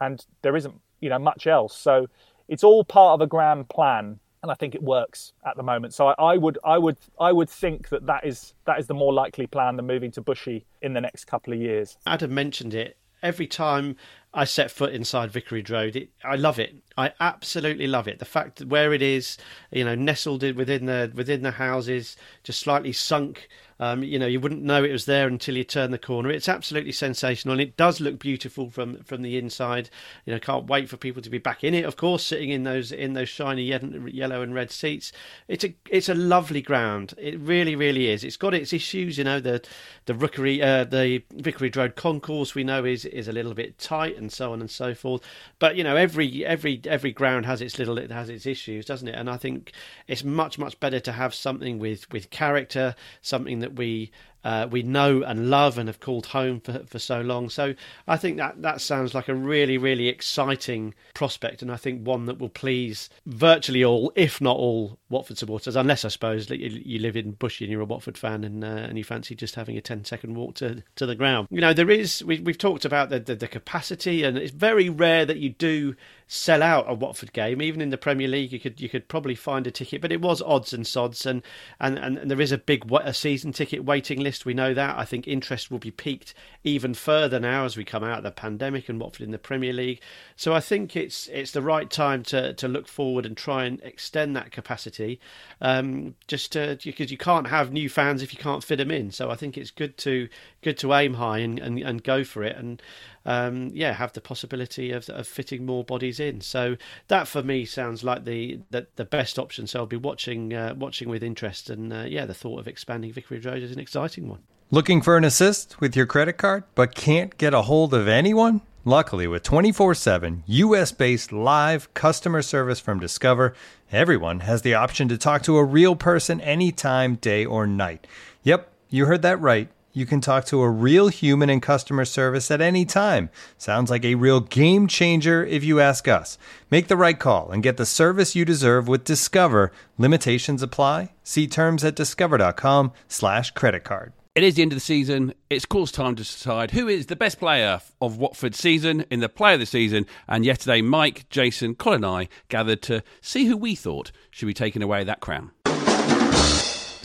[0.00, 1.76] and there isn't you know much else.
[1.76, 2.06] So
[2.48, 5.94] it's all part of a grand plan, and I think it works at the moment.
[5.94, 8.94] So I, I would I would I would think that that is that is the
[8.94, 11.96] more likely plan than moving to Bushey in the next couple of years.
[12.06, 12.96] Adam mentioned it.
[13.22, 13.96] Every time
[14.34, 15.94] I set foot inside Vicarage Road.
[15.94, 16.74] It, I love it.
[16.98, 18.18] I absolutely love it.
[18.18, 19.38] The fact that where it is,
[19.70, 23.48] you know, nestled within the within the houses, just slightly sunk.
[23.80, 26.30] Um, you know, you wouldn't know it was there until you turn the corner.
[26.30, 29.90] It's absolutely sensational, and it does look beautiful from from the inside.
[30.24, 31.84] You know, can't wait for people to be back in it.
[31.84, 35.12] Of course, sitting in those in those shiny yellow and red seats.
[35.48, 37.14] It's a it's a lovely ground.
[37.18, 38.24] It really, really is.
[38.24, 39.18] It's got its issues.
[39.18, 39.62] You know, the
[40.06, 44.16] the rookery, uh, the Vicarage Road concourse we know is is a little bit tight
[44.16, 45.22] and so on and so forth.
[45.58, 49.08] But you know, every every every ground has its little it has its issues, doesn't
[49.08, 49.14] it?
[49.14, 49.72] And I think
[50.06, 54.12] it's much much better to have something with with character, something that we
[54.44, 57.48] uh, we know and love and have called home for, for so long.
[57.48, 57.74] So
[58.06, 62.26] I think that that sounds like a really, really exciting prospect, and I think one
[62.26, 66.98] that will please virtually all, if not all, Watford supporters, unless I suppose you, you
[66.98, 69.76] live in Bushey and you're a Watford fan and uh, and you fancy just having
[69.76, 71.48] a 10 second walk to, to the ground.
[71.50, 74.88] You know, there is, we, we've talked about the, the, the capacity, and it's very
[74.88, 75.94] rare that you do
[76.26, 77.62] sell out a Watford game.
[77.62, 80.20] Even in the Premier League, you could you could probably find a ticket, but it
[80.20, 81.42] was odds and sods, and
[81.78, 84.33] and, and, and there is a big a season ticket waiting list.
[84.42, 84.98] We know that.
[84.98, 88.30] I think interest will be peaked even further now as we come out of the
[88.30, 90.00] pandemic and Watford in the Premier League.
[90.34, 93.80] So I think it's it's the right time to to look forward and try and
[93.82, 95.20] extend that capacity.
[95.60, 99.10] Um, just because you can't have new fans if you can't fit them in.
[99.10, 100.28] So I think it's good to
[100.62, 102.56] good to aim high and, and, and go for it.
[102.56, 102.80] And
[103.26, 106.40] um, yeah, have the possibility of, of fitting more bodies in.
[106.40, 106.76] So
[107.08, 109.66] that for me sounds like the the, the best option.
[109.66, 113.12] So I'll be watching uh, watching with interest, and uh, yeah, the thought of expanding
[113.12, 114.40] Vicarage Road is an exciting one.
[114.70, 118.62] Looking for an assist with your credit card, but can't get a hold of anyone?
[118.86, 123.54] Luckily, with 24 7 US based live customer service from Discover,
[123.90, 128.06] everyone has the option to talk to a real person anytime, day or night.
[128.42, 132.50] Yep, you heard that right you can talk to a real human in customer service
[132.50, 133.30] at any time.
[133.56, 136.36] Sounds like a real game changer if you ask us.
[136.70, 139.72] Make the right call and get the service you deserve with Discover.
[139.96, 141.12] Limitations apply.
[141.22, 144.12] See terms at discover.com slash credit card.
[144.34, 145.32] It is the end of the season.
[145.48, 149.28] It's course time to decide who is the best player of Watford's season in the
[149.28, 150.06] player of the season.
[150.26, 154.52] And yesterday, Mike, Jason, Colin and I gathered to see who we thought should be
[154.52, 155.52] taking away that crown.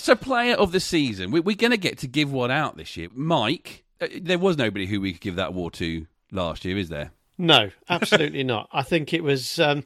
[0.10, 1.30] So, player of the season.
[1.30, 3.10] We, are going to get to give one out this year.
[3.14, 6.90] Mike, uh, there was nobody who we could give that award to last year, is
[6.90, 7.12] there?
[7.38, 8.70] No, absolutely not.
[8.74, 9.60] I think it was.
[9.60, 9.84] Um,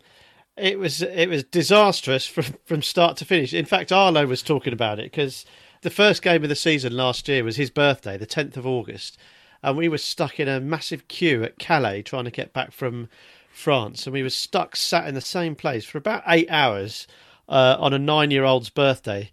[0.56, 3.54] it was it was disastrous from from start to finish.
[3.54, 5.46] In fact, Arlo was talking about it because
[5.82, 9.18] the first game of the season last year was his birthday, the tenth of August,
[9.62, 13.10] and we were stuck in a massive queue at Calais trying to get back from
[13.52, 17.08] France, and we were stuck sat in the same place for about eight hours
[17.50, 19.30] uh, on a nine-year-old's birthday.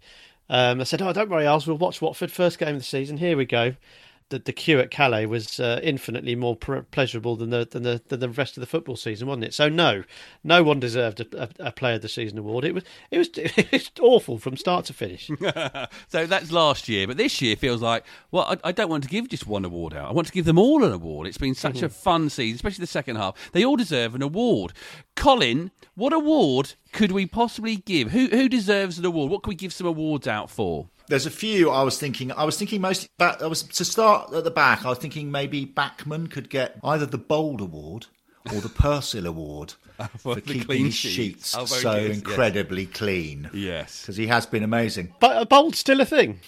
[0.51, 1.65] Um, I said, "Oh, don't worry, Als.
[1.65, 3.17] We'll watch Watford first game of the season.
[3.17, 3.73] Here we go."
[4.31, 8.01] The, the queue at Calais was uh, infinitely more pr- pleasurable than the, than the
[8.07, 9.53] than the rest of the football season, wasn't it?
[9.53, 10.03] So no,
[10.41, 12.63] no one deserved a, a, a Player of the Season award.
[12.63, 15.29] It was it was it was awful from start to finish.
[16.07, 19.09] so that's last year, but this year feels like well, I, I, don't want to
[19.09, 20.09] give just one award out.
[20.09, 21.27] I want to give them all an award.
[21.27, 21.85] It's been such mm-hmm.
[21.85, 23.35] a fun season, especially the second half.
[23.51, 24.71] They all deserve an award.
[25.15, 28.11] Colin, what award could we possibly give?
[28.11, 29.29] Who who deserves an award?
[29.29, 30.87] What can we give some awards out for?
[31.07, 32.31] There's a few I was thinking.
[32.31, 33.41] I was thinking most back.
[33.41, 34.85] I was to start at the back.
[34.85, 38.07] I was thinking maybe Bachmann could get either the Bold Award
[38.53, 39.73] or the Persil Award
[40.17, 42.11] for, for keeping his sheets, oh, so good.
[42.11, 42.93] incredibly yes.
[42.93, 43.49] clean.
[43.53, 45.13] Yes, because he has been amazing.
[45.19, 46.39] But a bold still a thing.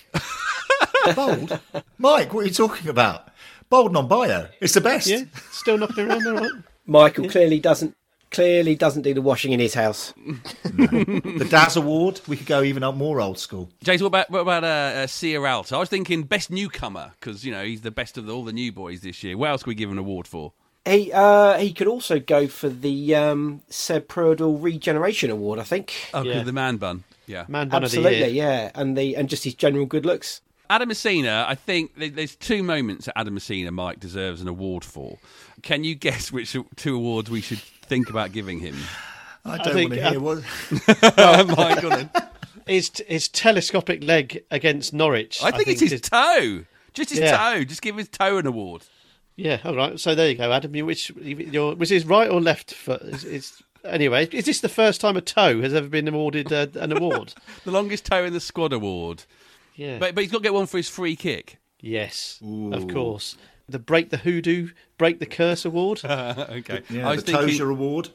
[1.16, 1.60] bold,
[1.98, 2.34] Mike.
[2.34, 3.30] What are you talking about?
[3.70, 4.48] Bold non-bio.
[4.60, 5.08] It's the best.
[5.08, 6.52] Yeah, still knocking around there, right?
[6.86, 7.32] Michael yeah.
[7.32, 7.96] clearly doesn't
[8.34, 10.14] clearly doesn't do the washing in his house.
[10.64, 13.70] the Daz Award, we could go even up more old school.
[13.84, 15.74] Jason, what about what about uh, uh, Sierralta?
[15.74, 18.52] I was thinking best newcomer because you know he's the best of the, all the
[18.52, 19.38] new boys this year.
[19.38, 20.52] What else can we give an award for?
[20.86, 25.94] He uh, he could also go for the um, Seb Prödl Regeneration Award, I think.
[26.14, 26.44] Oh, yeah.
[26.44, 27.06] the man bun.
[27.26, 30.42] Yeah, man bun Absolutely, yeah, and the and just his general good looks.
[30.74, 35.20] Adam Masina, I think there's two moments that Adam Masina Mike deserves an award for.
[35.62, 38.76] Can you guess which two awards we should think about giving him?
[39.46, 41.58] I don't I think, want to hear uh, what.
[41.58, 42.10] Mike, on
[42.66, 45.44] his his telescopic leg against Norwich.
[45.44, 46.02] I think, I think it's his is...
[46.02, 46.66] toe.
[46.96, 47.38] Just his yeah.
[47.38, 47.64] toe.
[47.64, 48.84] Just give his toe an award.
[49.36, 50.00] Yeah, all right.
[50.00, 50.76] So there you go, Adam.
[50.76, 53.04] You, which your was his right or left foot?
[53.04, 56.66] Is, is, anyway, is this the first time a toe has ever been awarded uh,
[56.76, 57.36] an award?
[57.64, 59.26] the longest toe in the squad award.
[59.76, 61.60] Yeah, but but he's got to get one for his free kick.
[61.80, 62.74] Yes, Ooh.
[62.74, 63.38] of course.
[63.68, 66.02] The break the hoodoo, break the curse award.
[66.06, 68.10] okay, yeah, I was the thinking, award.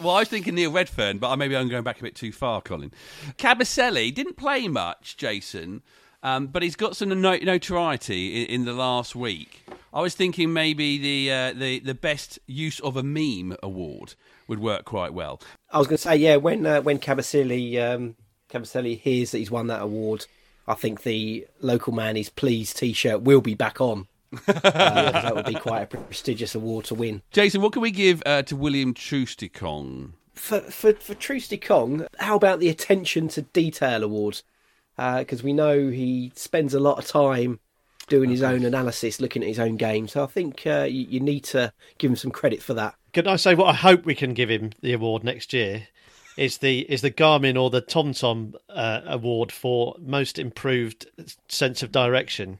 [0.00, 2.60] Well, I was thinking Neil Redfearn, but maybe I'm going back a bit too far,
[2.60, 2.92] Colin.
[3.36, 5.82] Kabasele didn't play much, Jason,
[6.22, 9.64] um, but he's got some notoriety in, in, the last week.
[9.92, 14.14] I was thinking maybe the uh, the the best use of a meme award
[14.46, 15.40] would work quite well.
[15.70, 18.16] I was going to say, yeah, when uh, when Kabasele um,
[18.48, 20.26] Kabasele hears that he's won that award,
[20.66, 24.06] I think the local man is pleased T-shirt will be back on.
[24.48, 27.22] uh, that would be quite a prestigious award to win.
[27.32, 30.12] Jason, what can we give uh, to William Troost-Ekong?
[30.34, 34.40] For for for Troost-Ekong, how about the attention to detail award?
[34.96, 37.60] Because uh, we know he spends a lot of time
[38.08, 40.08] doing his own analysis, looking at his own game.
[40.08, 42.94] So I think uh, you, you need to give him some credit for that.
[43.12, 45.88] Can I say what I hope we can give him the award next year?
[46.36, 51.06] Is the is the Garmin or the TomTom uh, award for most improved
[51.48, 52.58] sense of direction,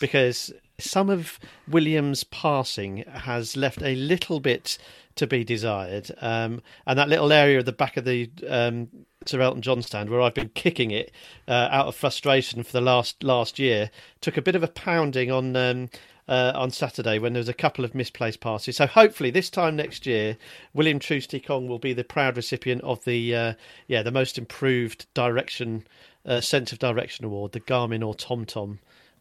[0.00, 4.78] because some of Williams' passing has left a little bit
[5.14, 6.10] to be desired.
[6.20, 8.88] Um, and that little area at the back of the um,
[9.28, 11.12] Sir Elton John stand where I've been kicking it
[11.48, 15.30] uh, out of frustration for the last last year took a bit of a pounding
[15.30, 15.56] on.
[15.56, 15.90] Um,
[16.28, 18.76] uh, on Saturday when there was a couple of misplaced passes.
[18.76, 20.36] So hopefully this time next year,
[20.72, 23.54] William Troost-Ekong will be the proud recipient of the uh,
[23.88, 25.84] yeah the most improved direction
[26.24, 28.78] uh, sense of direction award, the Garmin or TomTom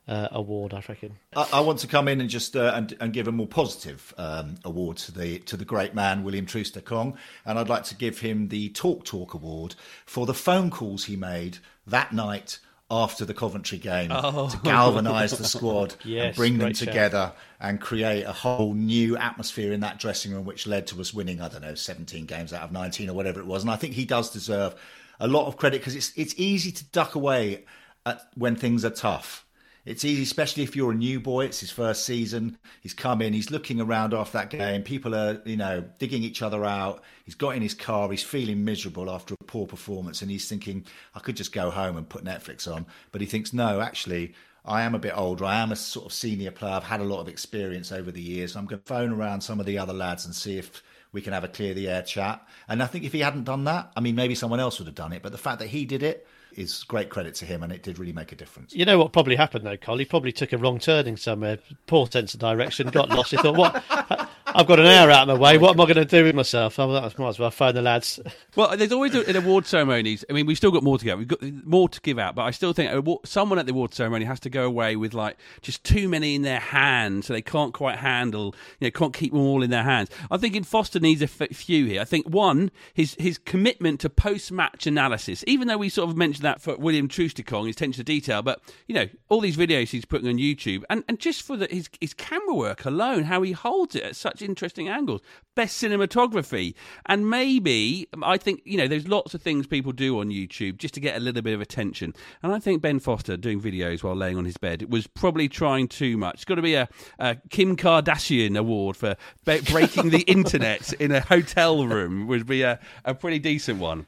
[0.08, 0.74] uh, award.
[0.74, 1.18] I reckon.
[1.36, 4.14] I, I, want to come in and just uh, and, and, give a more positive
[4.18, 8.20] um, award to the to the great man William Troost-Ekong, and I'd like to give
[8.20, 9.76] him the Talk Talk Award
[10.06, 12.60] for the phone calls he made that night
[12.92, 14.50] after the Coventry game oh.
[14.50, 17.32] to galvanise the squad yes, and bring them together
[17.62, 21.40] and create a whole new atmosphere in that dressing room, which led to us winning,
[21.42, 23.64] I don't know, 17 games out of 19 or whatever it was.
[23.64, 24.76] And I think he does deserve
[25.22, 27.64] a lot of credit because it's it's easy to duck away
[28.06, 29.46] at, when things are tough.
[29.84, 31.46] It's easy, especially if you're a new boy.
[31.46, 32.58] It's his first season.
[32.82, 33.34] He's come in.
[33.34, 34.84] He's looking around after that game.
[34.84, 37.04] People are, you know, digging each other out.
[37.26, 38.10] He's got in his car.
[38.12, 41.98] He's feeling miserable after a poor performance, and he's thinking, "I could just go home
[41.98, 45.46] and put Netflix on." But he thinks, "No, actually, I am a bit older.
[45.46, 46.74] I am a sort of senior player.
[46.74, 48.56] I've had a lot of experience over the years.
[48.56, 51.34] I'm going to phone around some of the other lads and see if we can
[51.34, 54.00] have a clear the air chat." And I think if he hadn't done that, I
[54.00, 55.24] mean, maybe someone else would have done it.
[55.24, 58.00] But the fact that he did it is great credit to him, and it did
[58.00, 58.74] really make a difference.
[58.74, 59.98] You know what probably happened though, Col?
[59.98, 63.32] He probably took a wrong turning somewhere, poor sense of direction, got lost.
[63.32, 64.30] He thought, "What?
[64.56, 65.58] I've got an hour out of my way.
[65.58, 66.80] What am I going to do with myself?
[66.80, 68.20] I might as well phone the lads."
[68.54, 70.26] Well, there's always an award ceremonies.
[70.30, 71.16] I mean, we've still got more to go.
[71.16, 72.92] We've got more to give out, but I still think
[73.24, 76.42] someone at the award ceremony has to go away with like just too many in
[76.42, 79.84] their hands, so they can't quite handle, you know, can't keep them all in their
[79.84, 80.10] hands.
[80.30, 82.02] I'm thinking Foster needs a few here.
[82.02, 86.18] I think one, his his commitment to post match analysis, even though we sort of
[86.18, 88.42] mentioned that for William Troost-Ekong, his attention to detail.
[88.42, 91.68] But you know, all these videos he's putting on YouTube, and, and just for the,
[91.68, 95.22] his his camera work alone, how he holds it at such interesting angles,
[95.56, 96.74] best cinematography,
[97.06, 100.94] and maybe I think you know, there's lots of things people do on YouTube just
[100.96, 102.14] to get a little bit of attention,
[102.44, 105.88] and I think Ben Foster doing videos while laying on his bed was probably trying
[105.88, 106.36] too much.
[106.36, 106.90] It's got to be a,
[107.20, 109.16] a Kim Kardashian award for
[109.46, 114.08] breaking the internet in a hotel room would be a, a pretty decent one.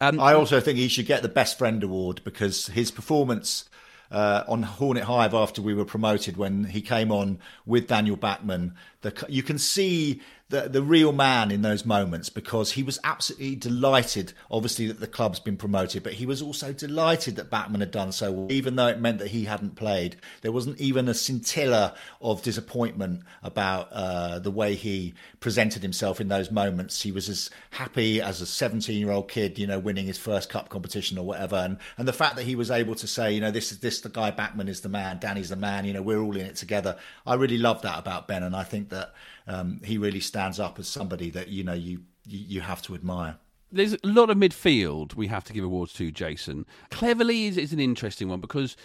[0.00, 3.68] Um, I also think he should get the Best Friend Award because his performance
[4.12, 8.74] uh, on Hornet Hive after we were promoted when he came on with Daniel Bachmann,
[9.00, 10.20] the, you can see
[10.52, 15.06] the the real man in those moments because he was absolutely delighted, obviously, that the
[15.06, 18.76] club's been promoted, but he was also delighted that Batman had done so well, even
[18.76, 20.16] though it meant that he hadn't played.
[20.42, 26.28] There wasn't even a scintilla of disappointment about uh, the way he presented himself in
[26.28, 27.00] those moments.
[27.00, 30.50] He was as happy as a 17 year old kid, you know, winning his first
[30.50, 31.56] cup competition or whatever.
[31.56, 34.02] And, and the fact that he was able to say, you know, this is this,
[34.02, 36.56] the guy Batman is the man, Danny's the man, you know, we're all in it
[36.56, 36.98] together.
[37.26, 38.42] I really love that about Ben.
[38.42, 39.14] And I think that
[39.46, 43.36] um, he really stands up as somebody that you know you you, have to admire
[43.72, 46.66] there's a lot of midfield we have to give awards to Jason.
[46.90, 48.76] Cleverley is, is an interesting one because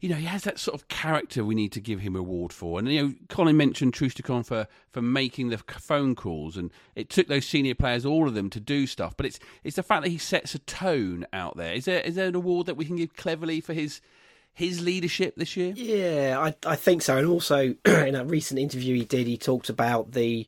[0.00, 2.78] you know, he has that sort of character we need to give him award for.
[2.78, 7.28] And, you know, Colin mentioned Troost-Ekong for, for making the phone calls, and it took
[7.28, 9.16] those senior players, all of them, to do stuff.
[9.16, 11.72] But it's it's the fact that he sets a tone out there.
[11.72, 14.02] Is there is there an award that we can give Cleverley for his
[14.56, 15.74] his leadership this year?
[15.76, 17.18] Yeah, I, I think so.
[17.18, 20.46] And also, in a recent interview he did, he talked about the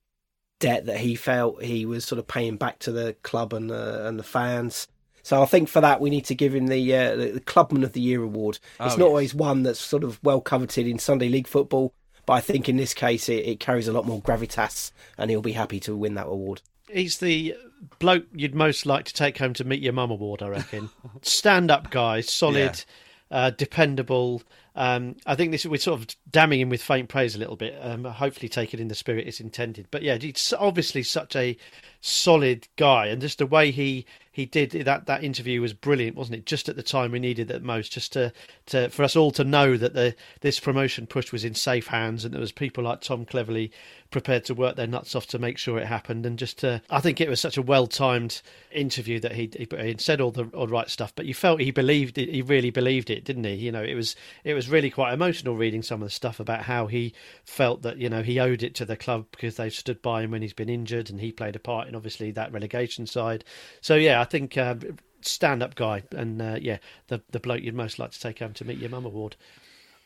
[0.61, 4.09] debt that he felt he was sort of paying back to the club and the,
[4.09, 4.89] and the fans.
[5.23, 7.93] So I think for that we need to give him the uh, the Clubman of
[7.93, 8.59] the Year award.
[8.81, 9.03] It's oh, not yes.
[9.03, 11.93] always one that's sort of well coveted in Sunday League football,
[12.25, 15.43] but I think in this case it, it carries a lot more gravitas, and he'll
[15.43, 16.63] be happy to win that award.
[16.91, 17.55] He's the
[17.99, 20.89] bloke you'd most like to take home to meet your mum award, I reckon.
[21.21, 22.95] Stand up guy, solid, yeah.
[23.31, 24.43] Uh, dependable.
[24.75, 27.77] Um, I think this we're sort of damning him with faint praise a little bit.
[27.81, 29.89] Um, hopefully, take it in the spirit it's intended.
[29.91, 31.57] But yeah, he's obviously such a
[32.01, 36.39] solid guy, and just the way he he did that that interview was brilliant, wasn't
[36.39, 36.47] it?
[36.47, 38.33] Just at the time we needed it most, just to,
[38.67, 42.25] to for us all to know that the this promotion push was in safe hands,
[42.25, 43.71] and there was people like Tom Cleverley
[44.11, 46.25] prepared to work their nuts off to make sure it happened.
[46.25, 48.41] And just to, I think it was such a well timed
[48.73, 52.19] interview that he, he, said all the all right stuff, but you felt he believed
[52.19, 52.29] it.
[52.29, 53.55] He really believed it, didn't he?
[53.55, 56.63] You know, it was it was really quite emotional reading some of the stuff about
[56.63, 57.13] how he
[57.45, 60.31] felt that you know he owed it to the club because they've stood by him
[60.31, 63.45] when he's been injured, and he played a part in obviously that relegation side.
[63.81, 64.57] So yeah, I think.
[64.57, 64.77] Uh,
[65.21, 66.79] stand-up guy, and uh, yeah,
[67.09, 69.35] the the bloke you'd most like to take home to meet your mum award.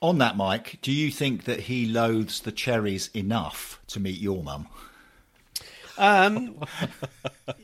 [0.03, 4.43] On that, Mike, do you think that he loathes the cherries enough to meet your
[4.43, 4.67] mum?
[5.97, 6.57] Um,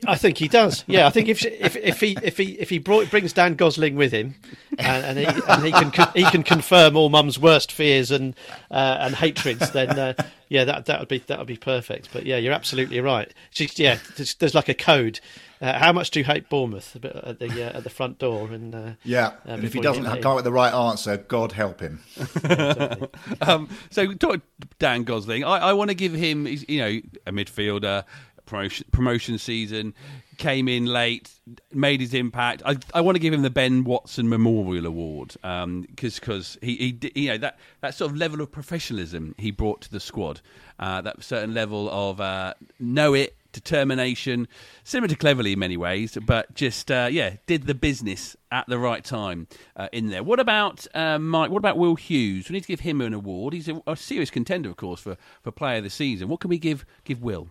[0.07, 0.85] I think he does.
[0.87, 3.95] Yeah, I think if if if he if he if he brought, brings Dan Gosling
[3.95, 4.35] with him,
[4.77, 8.35] and, and, he, and he can he can confirm all Mum's worst fears and
[8.71, 10.13] uh, and hatreds, then uh,
[10.47, 12.09] yeah, that that would be that would be perfect.
[12.13, 13.33] But yeah, you're absolutely right.
[13.49, 15.19] She's, yeah, there's, there's like a code
[15.61, 18.49] uh, how much do you hate Bournemouth at the uh, at the front door?
[18.51, 21.81] And uh, yeah, and if he doesn't come up with the right answer, God help
[21.81, 22.01] him.
[23.41, 24.13] um, so,
[24.79, 28.05] Dan Gosling, I, I want to give him, you know, a midfielder,
[28.45, 29.93] promotion promotion season,
[30.37, 31.29] came in late,
[31.73, 32.63] made his impact.
[32.65, 36.97] I, I want to give him the Ben Watson Memorial Award because um, because he,
[37.01, 40.39] he you know that that sort of level of professionalism he brought to the squad,
[40.79, 44.47] uh, that certain level of uh, know it determination,
[44.83, 48.79] similar to Cleverley in many ways, but just uh, yeah, did the business at the
[48.79, 50.23] right time uh, in there.
[50.23, 51.51] What about uh, Mike?
[51.51, 52.49] What about Will Hughes?
[52.49, 53.53] We need to give him an award.
[53.53, 56.27] He's a, a, serious contender, of course, for, for Player of the Season.
[56.27, 57.49] What can we give give Will?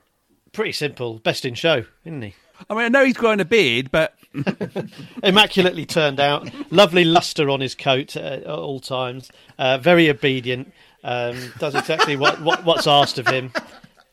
[0.53, 2.34] Pretty simple, best in show, isn't he?
[2.68, 4.14] I mean, I know he's growing a beard, but
[5.22, 6.51] immaculately turned out.
[6.72, 9.30] Lovely luster on his coat uh, at all times.
[9.59, 10.72] Uh, very obedient.
[11.05, 13.53] Um, does exactly what, what, what's asked of him.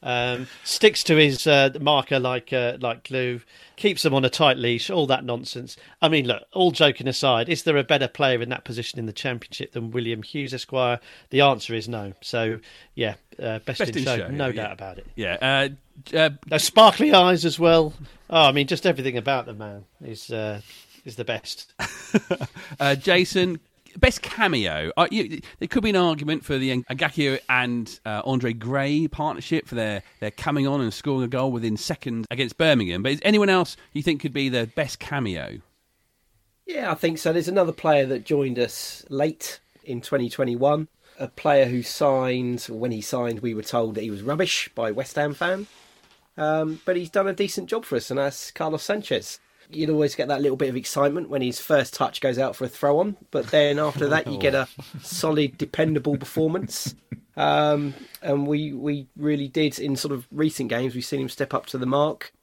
[0.05, 3.41] Um, sticks to his uh, marker like uh, like glue,
[3.75, 5.77] keeps them on a tight leash, all that nonsense.
[5.99, 9.07] I mean, look, all joking aside, is there a better player in that position in
[9.07, 10.99] the Championship than William Hughes Esquire?
[11.31, 12.13] The answer is no.
[12.21, 12.59] So,
[12.93, 14.53] yeah, uh, best, best, in, show, show no yeah.
[14.53, 15.07] doubt about it.
[15.15, 15.69] Yeah.
[16.13, 17.91] Uh, uh, sparkly eyes as well.
[18.29, 20.61] Oh, I mean, just everything about the man is uh,
[21.03, 21.73] is the best.
[22.99, 23.59] Jason,
[23.99, 24.91] best cameo.
[24.97, 29.67] Uh, you, there could be an argument for the Ngakia and uh, Andre Gray partnership
[29.67, 33.03] for their, their coming on and scoring a goal within seconds against Birmingham.
[33.03, 35.59] But is anyone else you think could be the best cameo?
[36.65, 37.31] Yeah, I think so.
[37.31, 40.87] There's another player that joined us late in 2021.
[41.19, 44.91] A player who signed, when he signed, we were told that he was rubbish by
[44.91, 45.67] West Ham fan.
[46.37, 49.39] Um, but he's done a decent job for us, and that's Carlos Sanchez
[49.69, 52.65] you'd always get that little bit of excitement when his first touch goes out for
[52.65, 54.67] a throw on, but then after that you get a
[55.01, 56.95] solid, dependable performance.
[57.37, 60.95] Um, and we we really did in sort of recent games.
[60.95, 62.33] We've seen him step up to the mark.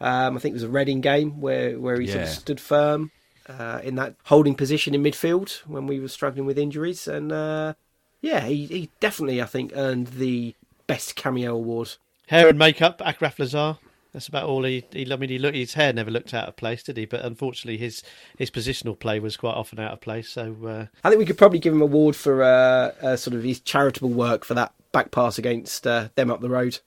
[0.00, 2.12] Um, I think it was a Reading game where where he yeah.
[2.12, 3.10] sort of stood firm
[3.48, 7.74] uh, in that holding position in midfield when we were struggling with injuries, and uh,
[8.20, 10.54] yeah, he, he definitely I think earned the
[10.86, 11.96] best cameo award.
[12.26, 13.78] Hair and makeup, Achraf Lazaar.
[14.12, 14.84] That's about all he.
[14.92, 17.06] he I mean, he look, his hair never looked out of place, did he?
[17.06, 18.02] But unfortunately, his
[18.36, 20.28] his positional play was quite often out of place.
[20.28, 20.86] So uh...
[21.02, 23.60] I think we could probably give him a award for uh, uh, sort of his
[23.60, 26.78] charitable work for that back pass against uh, them up the road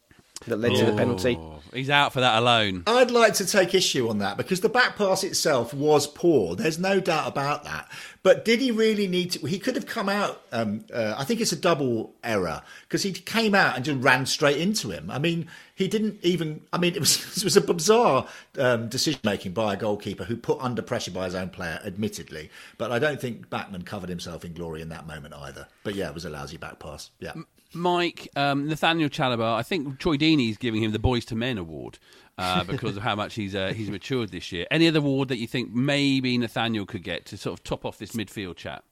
[0.47, 1.37] that led to the penalty.
[1.39, 2.83] Oh, he's out for that alone.
[2.87, 6.55] I'd like to take issue on that because the back pass itself was poor.
[6.55, 7.89] There's no doubt about that.
[8.21, 9.47] But did he really need to?
[9.47, 10.41] He could have come out.
[10.51, 14.25] Um, uh, I think it's a double error because he came out and just ran
[14.25, 15.09] straight into him.
[15.09, 16.61] I mean, he didn't even.
[16.73, 18.27] I mean, it was it was a bizarre
[18.57, 22.49] um, decision making by a goalkeeper who put under pressure by his own player, admittedly.
[22.77, 25.67] But I don't think Bachmann covered himself in glory in that moment either.
[25.83, 27.11] But yeah, it was a lousy back pass.
[27.19, 27.33] Yeah.
[27.75, 31.99] Mike, um, Nathaniel Chalobah, I think Troy Deeney's giving him the Boyz II Men award.
[32.37, 34.65] uh, because of how much he's uh, he's matured this year.
[34.71, 37.97] Any other award that you think maybe Nathaniel could get to sort of top off
[37.97, 38.83] this midfield chat?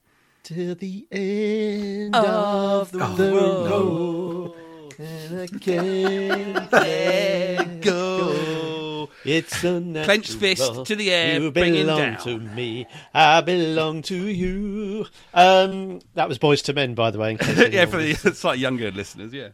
[0.44, 3.68] To the end of the, Oh, the no.
[3.70, 4.54] road,
[5.00, 8.62] and I can't let go.
[9.26, 12.17] It's a Clenched fist to the air, You belong down.
[12.24, 12.88] to me.
[13.13, 15.05] I belong to you.
[15.34, 17.32] Um, that was Boyz II Men, by the way.
[17.32, 19.49] In case yeah, for the slightly younger listeners, yeah.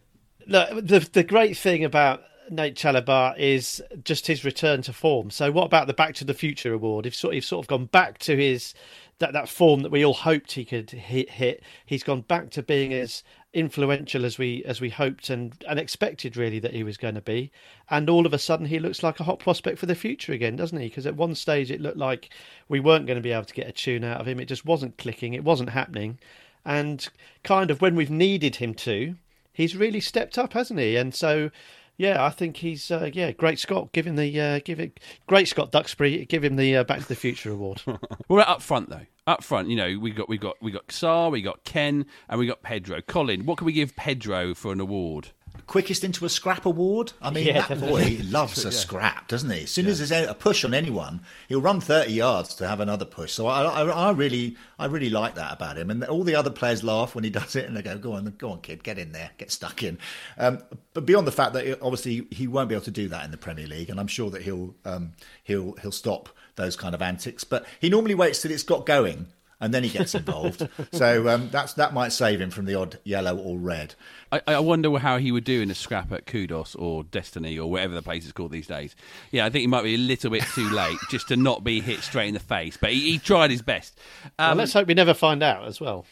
[0.47, 5.29] Look, the the great thing about Nate Chalobah is just his return to form.
[5.29, 7.05] So, what about the Back to the Future award?
[7.05, 8.73] He's sort, he's sort of gone back to his
[9.19, 11.61] that, that form that we all hoped he could hit, hit.
[11.85, 13.23] He's gone back to being as
[13.53, 17.21] influential as we as we hoped and, and expected really that he was going to
[17.21, 17.51] be.
[17.89, 20.55] And all of a sudden, he looks like a hot prospect for the future again,
[20.55, 20.87] doesn't he?
[20.87, 22.29] Because at one stage, it looked like
[22.67, 24.39] we weren't going to be able to get a tune out of him.
[24.39, 25.33] It just wasn't clicking.
[25.33, 26.19] It wasn't happening.
[26.65, 27.07] And
[27.43, 29.15] kind of when we've needed him to,
[29.53, 30.95] he's really stepped up, hasn't he?
[30.95, 31.49] And so,
[31.97, 33.91] yeah, I think he's uh, yeah, great Scott.
[33.91, 36.25] Give him the uh, give it great Scott Duxbury.
[36.25, 37.81] Give him the uh, Back to the Future award.
[38.27, 41.31] Well, up front though, up front, you know, we got we got we got Sarr,
[41.31, 43.01] we got Ken, and we got Pedro.
[43.01, 45.29] Colin, what can we give Pedro for an award?
[45.67, 47.13] Quickest into a scrap award.
[47.21, 48.23] I mean, Yeah, that boy definitely.
[48.31, 48.73] loves a Yeah.
[48.73, 49.63] scrap, doesn't he?
[49.63, 53.05] As soon as there's a push on anyone, he'll run 30 yards to have another
[53.05, 53.33] push.
[53.33, 55.91] So I, I, I really, I really like that about him.
[55.91, 58.33] And all the other players laugh when he does it, and they go, "Go on,
[58.39, 59.99] go on, kid, get in there, get stuck in."
[60.39, 60.63] Um,
[60.93, 63.37] but beyond the fact that obviously he won't be able to do that in the
[63.37, 65.11] Premier League, and I'm sure that he'll, um,
[65.43, 67.43] he'll, he'll stop those kind of antics.
[67.43, 69.27] But he normally waits till it's got going.
[69.61, 72.97] And then he gets involved, so um, that's that might save him from the odd
[73.03, 73.93] yellow or red.
[74.31, 77.69] I, I wonder how he would do in a scrap at Kudos or Destiny or
[77.69, 78.95] whatever the place is called these days.
[79.31, 81.81] Yeah, I think he might be a little bit too late just to not be
[81.81, 83.99] hit straight in the face, but he, he tried his best.
[84.37, 86.05] well, Um, let's hope we never find out as well.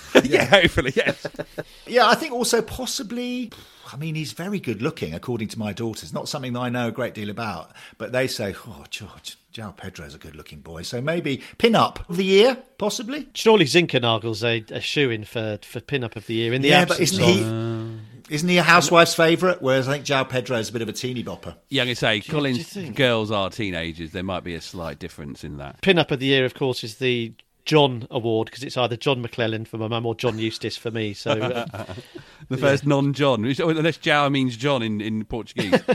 [0.24, 1.26] yeah, hopefully, yes.
[1.86, 3.50] Yeah, I think also possibly.
[3.92, 6.12] I mean, he's very good looking, according to my daughters.
[6.12, 9.76] Not something that I know a great deal about, but they say, "Oh, George, João
[9.76, 13.28] Pedro's a good-looking boy." So maybe pin-up of the year, possibly.
[13.34, 16.68] Surely Zinkernagel's a, a shoe in for for pin up of the year in the
[16.68, 17.28] yeah, but isn't of.
[17.28, 18.34] he?
[18.34, 19.60] Isn't he a housewife's favourite?
[19.60, 21.54] Whereas I think João Pedro is a bit of a teeny bopper.
[21.68, 24.12] Yeah, I'm going to say, do Colin's girls are teenagers.
[24.12, 25.82] There might be a slight difference in that.
[25.82, 27.34] Pin up of the year, of course, is the
[27.64, 31.14] John Award because it's either John McClelland for my mum or John Eustace for me.
[31.14, 31.84] So uh,
[32.48, 35.74] The first non-John, unless João means John in, in Portuguese.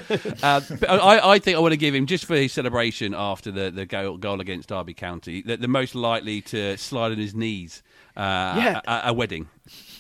[0.44, 3.52] uh, but I, I think I want to give him just for his celebration after
[3.52, 7.36] the, the goal, goal against Derby County, the, the most likely to slide on his
[7.36, 7.84] knees
[8.16, 8.22] uh,
[8.58, 8.82] Yeah.
[8.88, 9.50] at a wedding.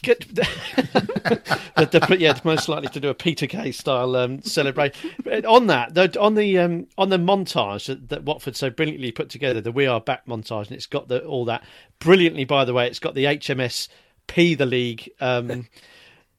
[0.04, 0.26] Good.
[0.36, 5.12] the, the, yeah, most likely to do a Peter Kay style um, celebration.
[5.46, 9.30] On that, the, on the um, on the montage that, that Watford so brilliantly put
[9.30, 11.64] together, the "We Are Back" montage, and it's got the, all that
[12.00, 12.46] brilliantly.
[12.46, 13.88] By the way, it's got the HMS
[14.28, 15.68] P the League um,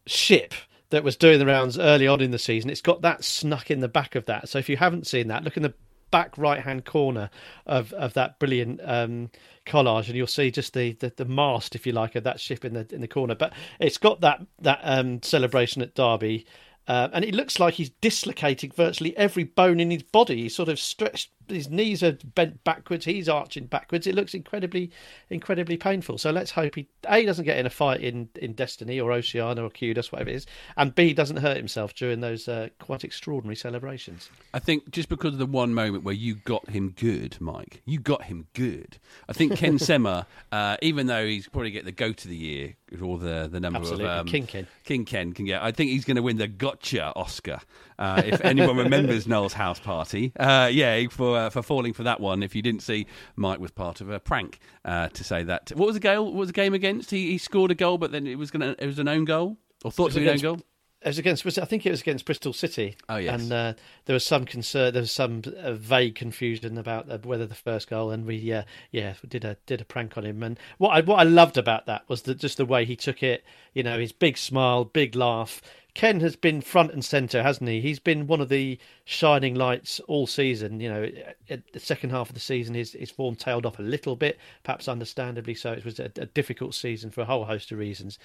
[0.06, 0.54] ship
[0.90, 2.70] that was doing the rounds early on in the season.
[2.70, 4.48] It's got that snuck in the back of that.
[4.48, 5.74] So if you haven't seen that, look in the
[6.10, 7.30] back right hand corner
[7.66, 9.30] of, of that brilliant um,
[9.66, 12.64] collage, and you'll see just the, the, the mast, if you like, of that ship
[12.64, 13.34] in the in the corner.
[13.34, 16.46] But it's got that that um, celebration at Derby.
[16.86, 20.44] Uh, and it looks like he's dislocating virtually every bone in his body.
[20.44, 24.06] He's sort of stretched, his knees are bent backwards, he's arching backwards.
[24.06, 24.90] It looks incredibly,
[25.30, 26.18] incredibly painful.
[26.18, 29.62] So let's hope he A doesn't get in a fight in, in Destiny or Oceania
[29.62, 30.46] or Kudos, whatever it is,
[30.76, 34.30] and B doesn't hurt himself during those uh, quite extraordinary celebrations.
[34.54, 37.98] I think just because of the one moment where you got him good, Mike, you
[37.98, 38.98] got him good.
[39.28, 42.74] I think Ken Sema, uh, even though he's probably get the goat of the year
[43.02, 44.66] or the the number Absolutely, of um, King Ken.
[44.84, 45.62] King Ken can get.
[45.62, 47.60] I think he's going to win the Gotcha Oscar.
[47.98, 52.20] Uh, if anyone remembers Noel's house party, uh, yeah, for uh, for falling for that
[52.20, 52.42] one.
[52.42, 55.72] If you didn't see, Mike was part of a prank uh, to say that.
[55.74, 56.26] What was the goal?
[56.26, 57.10] What was the game against?
[57.10, 59.56] He, he scored a goal, but then it was going it was an own goal
[59.84, 60.60] or thought to be an own goal.
[61.00, 61.46] It was against.
[61.58, 62.96] I think it was against Bristol City.
[63.08, 63.40] Oh, yes.
[63.40, 63.74] And uh,
[64.06, 64.92] there was some concern.
[64.92, 68.10] There was some uh, vague confusion about uh, whether the first goal.
[68.10, 70.42] And we, uh, yeah, we did a did a prank on him.
[70.42, 73.22] And what I what I loved about that was that just the way he took
[73.22, 73.44] it.
[73.74, 75.62] You know, his big smile, big laugh.
[75.98, 77.80] Ken has been front and centre, hasn't he?
[77.80, 80.78] He's been one of the shining lights all season.
[80.78, 81.10] You know,
[81.50, 84.38] at the second half of the season, his his form tailed off a little bit,
[84.62, 85.72] perhaps understandably so.
[85.72, 88.16] It was a, a difficult season for a whole host of reasons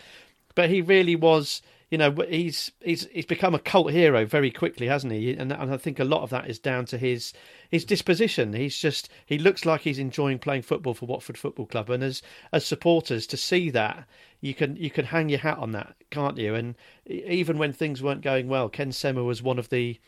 [0.56, 1.62] but he really was
[1.94, 5.32] you know he's he's he's become a cult hero very quickly hasn't he?
[5.34, 7.34] And, and i think a lot of that is down to his
[7.70, 8.54] his disposition.
[8.54, 11.92] He's just he looks like he's enjoying playing football for watford football club.
[11.92, 14.08] And as as supporters to see that
[14.42, 16.56] you can you can hang your hat on that can't you?
[16.56, 16.74] And
[17.06, 20.00] even when things weren't going well ken sema was one of the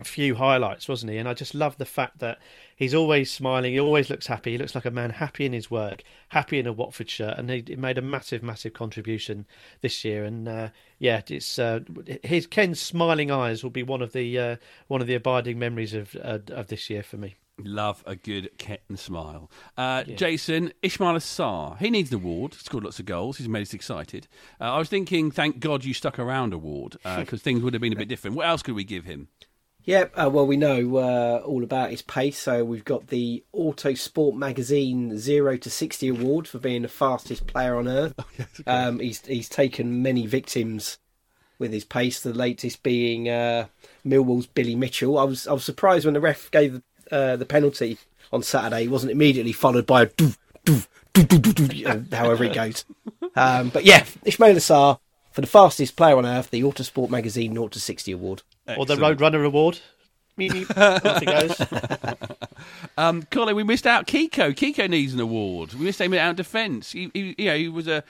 [0.00, 1.18] a few highlights, wasn't he?
[1.18, 2.38] And I just love the fact that
[2.74, 3.72] he's always smiling.
[3.72, 4.52] He always looks happy.
[4.52, 7.50] He looks like a man happy in his work, happy in a Watford shirt, and
[7.50, 9.46] he, he made a massive, massive contribution
[9.82, 10.24] this year.
[10.24, 11.80] And uh, yeah, it's uh,
[12.22, 14.56] his Ken's smiling eyes will be one of the uh,
[14.88, 17.36] one of the abiding memories of uh, of this year for me.
[17.64, 19.50] Love a good Ken smile.
[19.76, 20.16] Uh, yeah.
[20.16, 22.54] Jason, Ismaila Sarr, he needs an award.
[22.54, 23.36] He's scored lots of goals.
[23.36, 24.28] He's made us excited.
[24.58, 27.82] Uh, I was thinking, thank God you stuck around award because uh, things would have
[27.82, 28.36] been a bit different.
[28.36, 29.28] What else could we give him?
[29.84, 32.38] Yeah, uh, well, we know uh, all about his pace.
[32.38, 37.76] So we've got the Autosport Magazine Zero to Sixty Award for being the fastest player
[37.76, 38.14] on earth.
[38.18, 40.98] Oh, yes, um, he's he's taken many victims
[41.58, 42.20] with his pace.
[42.20, 43.66] The latest being uh,
[44.04, 45.18] Millwall's Billy Mitchell.
[45.18, 47.98] I was I was surprised when the ref gave uh, the penalty
[48.32, 48.82] on Saturday.
[48.82, 52.84] He wasn't immediately followed by a doof, doof, doof, however it goes.
[53.34, 54.98] Um, but yeah, Ismaila Sarr
[55.40, 58.42] for the fastest player on earth, the Autosport Magazine 0 to 60 award.
[58.66, 58.90] Excellent.
[58.90, 59.80] Or the Roadrunner award.
[62.98, 64.54] Um, Colin, we missed out Kiko.
[64.54, 65.72] Kiko needs an award.
[65.74, 66.92] We missed him out defence.
[66.92, 68.04] He, he, you know, he was a.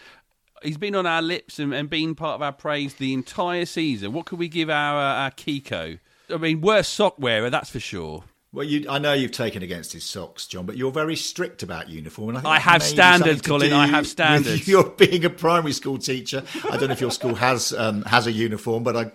[0.63, 4.13] He's been on our lips and, and been part of our praise the entire season.
[4.13, 6.01] What could we give our uh, our Kiko?
[6.29, 8.25] I mean, worst sock wearer, that's for sure.
[8.53, 11.89] Well, you, I know you've taken against his socks, John, but you're very strict about
[11.89, 12.35] uniform.
[12.35, 13.73] And I, I have standards, Colin.
[13.73, 14.67] I have standards.
[14.69, 16.43] You're being a primary school teacher.
[16.69, 19.13] I don't know if your school has um, has a uniform, but I,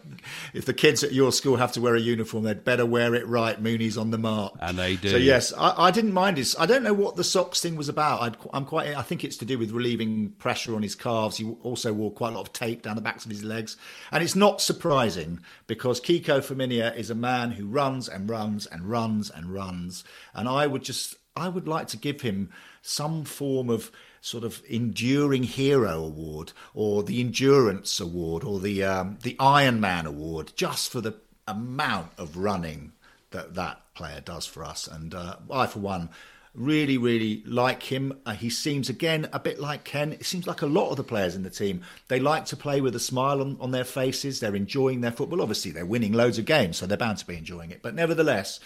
[0.53, 3.27] if the kids at your school have to wear a uniform, they'd better wear it
[3.27, 3.61] right.
[3.61, 5.09] Mooney's on the mark, and they do.
[5.09, 6.57] So yes, I, I didn't mind this.
[6.57, 8.21] I don't know what the socks thing was about.
[8.53, 8.95] i am quite.
[8.95, 11.35] I think it's to do with relieving pressure on his calves.
[11.35, 13.75] He also wore quite a lot of tape down the backs of his legs,
[14.13, 18.89] and it's not surprising because Kiko Femenía is a man who runs and runs and
[18.89, 20.03] runs and runs
[20.33, 22.49] and I would just, I would like to give him
[22.81, 23.91] some form of
[24.21, 30.07] sort of enduring hero award or the endurance award or the um, the Iron Man
[30.07, 31.13] award just for the
[31.47, 32.93] amount of running
[33.29, 34.87] that that player does for us.
[34.87, 36.09] And uh, I, for one,
[36.55, 38.13] really, really like him.
[38.25, 40.13] Uh, he seems, again, a bit like Ken.
[40.13, 42.81] It seems like a lot of the players in the team, they like to play
[42.81, 44.39] with a smile on, on their faces.
[44.39, 45.41] They're enjoying their football.
[45.41, 47.81] Obviously, they're winning loads of games, so they're bound to be enjoying it.
[47.81, 48.59] But nevertheless,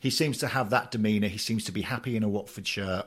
[0.00, 1.28] he seems to have that demeanour.
[1.28, 3.06] He seems to be happy in a Watford shirt.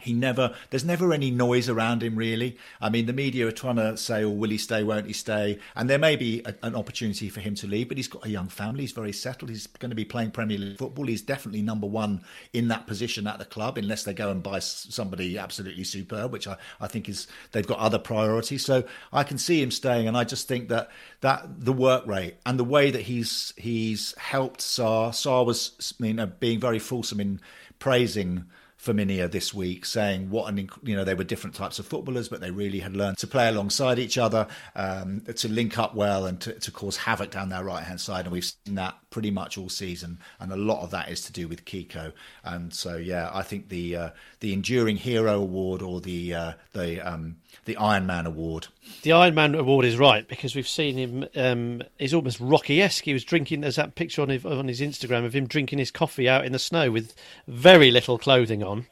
[0.00, 2.56] He never, there's never any noise around him, really.
[2.80, 5.58] I mean, the media are trying to say, oh, will he stay, won't he stay?
[5.74, 8.30] And there may be a, an opportunity for him to leave, but he's got a
[8.30, 8.82] young family.
[8.82, 9.50] He's very settled.
[9.50, 11.06] He's going to be playing Premier League football.
[11.06, 12.22] He's definitely number one
[12.52, 16.48] in that position at the club, unless they go and buy somebody absolutely superb, which
[16.48, 18.64] I, I think is, they've got other priorities.
[18.64, 20.08] So I can see him staying.
[20.08, 20.90] And I just think that,
[21.20, 26.02] that the work rate and the way that he's, he's helped Sarr, Sarr was, I
[26.02, 27.40] mean, uh, being very fulsome in
[27.78, 28.44] praising
[28.82, 32.40] Femenía this week, saying what an you know they were different types of footballers, but
[32.40, 36.40] they really had learned to play alongside each other, um, to link up well, and
[36.40, 38.24] to, to cause havoc down their right hand side.
[38.24, 41.32] And we've seen that pretty much all season, and a lot of that is to
[41.32, 42.12] do with Kiko.
[42.42, 44.10] And so, yeah, I think the uh,
[44.40, 48.68] the enduring hero award or the uh, the um, the Iron Man award.
[49.02, 51.26] The Iron Man award is right because we've seen him.
[51.34, 53.04] Um, he's almost Rocky-esque.
[53.04, 53.62] He was drinking.
[53.62, 56.52] There's that picture on his, on his Instagram of him drinking his coffee out in
[56.52, 57.14] the snow with
[57.46, 58.86] very little clothing on.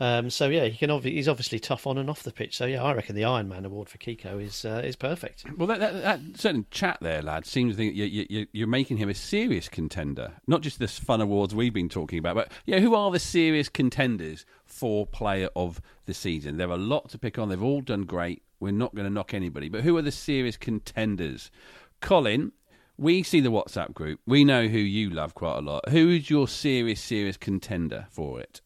[0.00, 0.88] Um, so yeah, he can.
[0.88, 2.56] Obvi- he's obviously tough on and off the pitch.
[2.56, 5.44] So yeah, I reckon the Iron Man award for Kiko is uh, is perfect.
[5.58, 8.96] Well, that, that, that, certain chat there, lad, seems to think you, you, you're making
[8.96, 12.80] him a serious contender, not just this fun awards we've been talking about, but yeah,
[12.80, 16.56] who are the serious contenders for Player of the Season?
[16.56, 17.50] There are a lot to pick on.
[17.50, 18.42] They've all done great.
[18.60, 21.50] We're not going to knock anybody, but who are the serious contenders?
[22.00, 22.52] Colin,
[22.98, 24.20] we see the WhatsApp group.
[24.26, 25.88] We know who you love quite a lot.
[25.88, 28.60] Who is your serious, serious contender for it?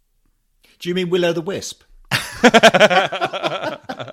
[0.81, 1.85] Do you mean Will o' the Wisp?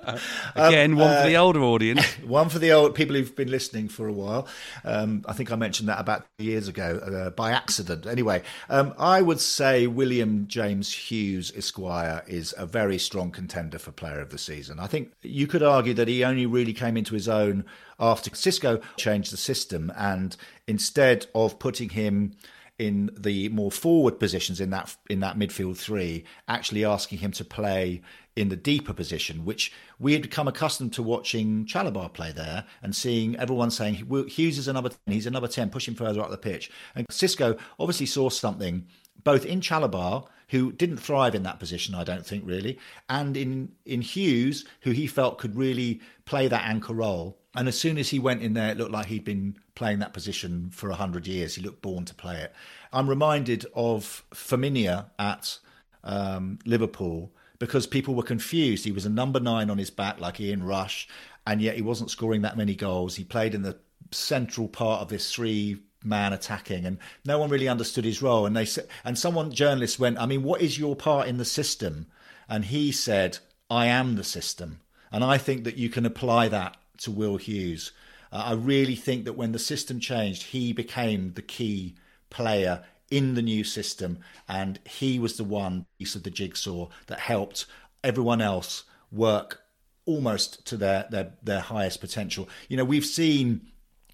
[0.56, 2.04] Again, um, one for the uh, older audience.
[2.26, 4.48] one for the old people who've been listening for a while.
[4.84, 8.06] Um, I think I mentioned that about years ago uh, by accident.
[8.06, 13.92] Anyway, um, I would say William James Hughes Esquire is a very strong contender for
[13.92, 14.80] Player of the Season.
[14.80, 17.64] I think you could argue that he only really came into his own
[18.00, 20.36] after Xisco changed the system, and
[20.66, 22.34] instead of putting him
[22.78, 27.44] in the more forward positions in that in that midfield three, actually asking him to
[27.44, 28.02] play
[28.34, 32.96] in the deeper position, which we had become accustomed to watching Chalobah play there and
[32.96, 36.22] seeing everyone saying Hughes is a number 10, he's a number 10, push him further
[36.22, 36.70] up the pitch.
[36.94, 38.86] And Xisco obviously saw something
[39.24, 42.78] both in Chalobah, who didn't thrive in that position, I don't think really,
[43.08, 47.38] and in, in Hughes, who he felt could really play that anchor role.
[47.54, 50.12] And as soon as he went in there, it looked like he'd been playing that
[50.12, 51.54] position for 100 years.
[51.54, 52.52] He looked born to play it.
[52.92, 55.58] I'm reminded of Firmino at
[56.04, 57.32] um, Liverpool
[57.62, 58.84] because people were confused.
[58.84, 61.06] He was a number nine on his back, like Ian Rush,
[61.46, 63.14] and yet he wasn't scoring that many goals.
[63.14, 63.78] He played in the
[64.10, 68.46] central part of this three man attacking, and no one really understood his role.
[68.46, 71.44] And they said, and someone journalist went, "I mean, what is your part in the
[71.44, 72.06] system?"
[72.48, 73.38] And he said,
[73.70, 74.80] "I am the system."
[75.12, 77.92] And I think that you can apply that to Will Hughes.
[78.32, 81.94] Uh, I really think that when the system changed, he became the key
[82.28, 82.82] player
[83.12, 87.66] in the new system, and he was the one piece of the jigsaw that helped
[88.02, 89.60] everyone else work
[90.06, 92.48] almost to their their, their highest potential.
[92.68, 93.68] You know, we've seen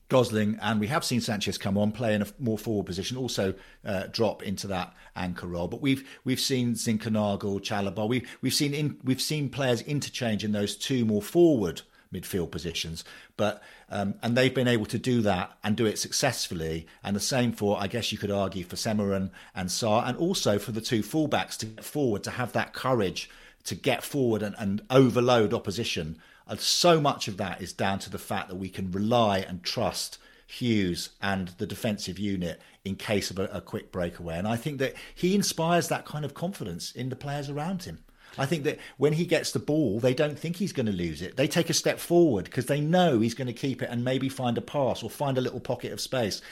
[0.09, 3.55] Gosling, and we have seen Sanchez come on, play in a more forward position, also
[3.85, 5.69] uh, drop into that anchor role.
[5.69, 10.53] But we've we've seen Zinkernagel, Chalobah, we we've seen in, we've seen players interchange in
[10.53, 11.83] those two more forward
[12.13, 13.05] midfield positions.
[13.37, 16.87] But um, and they've been able to do that and do it successfully.
[17.03, 20.59] And the same for I guess you could argue for Semarin and Sarr, and also
[20.59, 23.31] for the two fullbacks to get forward to have that courage
[23.65, 26.19] to get forward and, and overload opposition
[26.49, 29.63] and so much of that is down to the fact that we can rely and
[29.63, 34.39] trust Hughes and the defensive unit in case of a, a, quick breakaway.
[34.39, 37.99] And I think that he inspires that kind of confidence in the players around him.
[38.37, 41.23] I think that when he gets the ball, they don't think he's going to lose
[41.23, 41.37] it.
[41.37, 44.29] They take a step forward because they know he's going to keep it and maybe
[44.29, 46.43] find a pass or find a little pocket of space.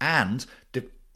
[0.00, 0.46] And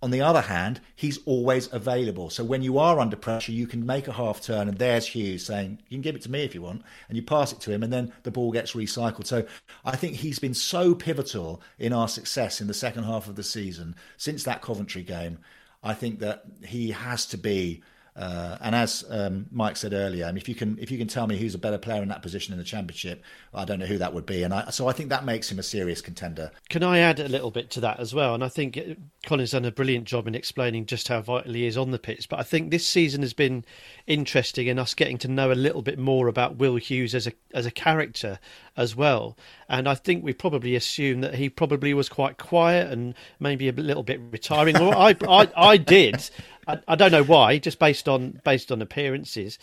[0.03, 2.31] on the other hand, he's always available.
[2.31, 5.45] So when you are under pressure, you can make a half turn, and there's Hughes
[5.45, 7.71] saying, You can give it to me if you want, and you pass it to
[7.71, 9.27] him, and then the ball gets recycled.
[9.27, 9.45] So
[9.85, 13.43] I think he's been so pivotal in our success in the second half of the
[13.43, 15.39] season since that Coventry game.
[15.83, 17.83] I think that he has to be
[18.21, 21.39] uh, and as um, Mike said earlier, if you can if you can tell me
[21.39, 24.13] who's a better player in that position in the championship, I don't know who that
[24.13, 24.43] would be.
[24.43, 26.51] And I, so I think that makes him a serious contender.
[26.69, 28.35] Can I add a little bit to that as well?
[28.35, 28.79] And I think
[29.25, 32.29] Colin's done a brilliant job in explaining just how vital he is on the pitch.
[32.29, 33.65] But I think this season has been
[34.07, 37.33] interesting in us getting to know a little bit more about Will Hughes as a
[37.55, 38.39] as a character
[38.77, 39.39] as well.
[39.67, 43.73] And I think we probably assumed that he probably was quite quiet and maybe a
[43.73, 44.75] little bit retiring.
[44.75, 46.29] well, I, I I did.
[46.71, 49.59] I, I don't know why, just based on based on appearances.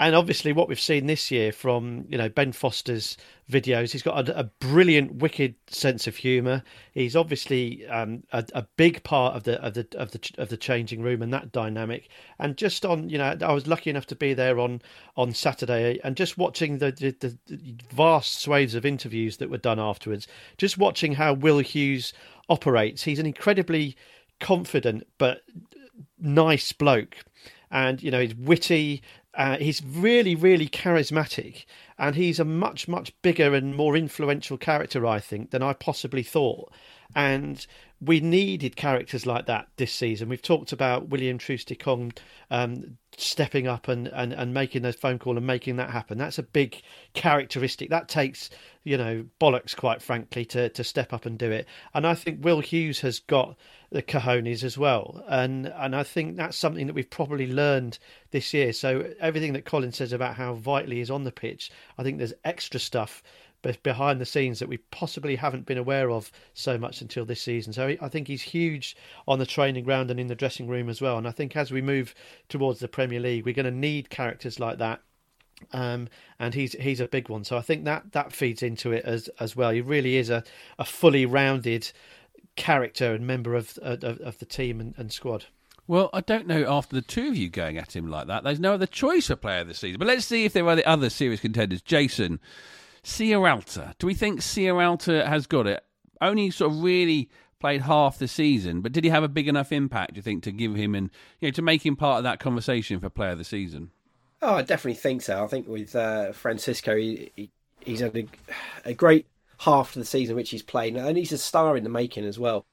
[0.00, 3.18] And obviously, what we've seen this year from you know Ben Foster's
[3.50, 6.62] videos, he's got a, a brilliant, wicked sense of humour.
[6.92, 10.56] He's obviously um, a, a, big part of the of the of the of the
[10.56, 12.08] changing room and that dynamic.
[12.38, 14.80] And just on, you know, I was lucky enough to be there on
[15.18, 19.78] on Saturday and just watching the the, the vast swathes of interviews that were done
[19.78, 20.26] afterwards.
[20.56, 22.14] Just watching how Will Hughes
[22.48, 23.02] operates.
[23.02, 23.96] He's an incredibly
[24.40, 25.42] confident but
[26.20, 27.16] nice bloke,
[27.70, 29.02] and you know he's witty.
[29.32, 31.64] Uh, he's really, really charismatic,
[31.96, 36.24] and he's a much, much bigger and more influential character, I think, than I possibly
[36.24, 36.72] thought.
[37.14, 37.64] And
[38.00, 40.28] we needed characters like that this season.
[40.28, 42.16] We've talked about William Troost-Ekong
[42.50, 46.18] um, stepping up and, and, and making the phone call and making that happen.
[46.18, 46.82] That's a big
[47.14, 47.90] characteristic.
[47.90, 48.50] That takes,
[48.82, 51.66] you know, bollocks, quite frankly, to, to step up and do it.
[51.94, 53.56] And I think Will Hughes has got
[53.90, 55.22] the cojones as well.
[55.28, 57.98] And and I think that's something that we've probably learned
[58.30, 58.72] this year.
[58.72, 62.18] So everything that Colin says about how vital he is on the pitch, I think
[62.18, 63.22] there's extra stuff
[63.82, 67.72] behind the scenes that we possibly haven't been aware of so much until this season.
[67.72, 68.96] So I think he's huge
[69.28, 71.18] on the training ground and in the dressing room as well.
[71.18, 72.14] And I think as we move
[72.48, 75.02] towards the Premier League, we're going to need characters like that.
[75.72, 77.44] Um, and he's he's a big one.
[77.44, 79.70] So I think that that feeds into it as as well.
[79.72, 80.42] He really is a,
[80.78, 81.92] a fully rounded
[82.60, 85.46] character and member of of, of the team and, and squad.
[85.86, 88.60] Well, I don't know after the two of you going at him like that, there's
[88.60, 89.98] no other choice for player this season.
[89.98, 91.82] But let's see if there are the other serious contenders.
[91.82, 92.38] Jason,
[93.02, 93.94] Sierralta.
[93.98, 95.82] Do we think Sierralta has got it?
[96.20, 99.72] Only sort of really played half the season, but did he have a big enough
[99.72, 102.24] impact, do you think, to give him and you know to make him part of
[102.24, 103.90] that conversation for player of the season?
[104.42, 105.42] Oh, I definitely think so.
[105.42, 107.50] I think with uh, Francisco, he, he,
[107.80, 108.26] he's had a,
[108.84, 109.26] a great
[109.60, 112.38] half of the season which he's played, and he's a star in the making as
[112.38, 112.66] well.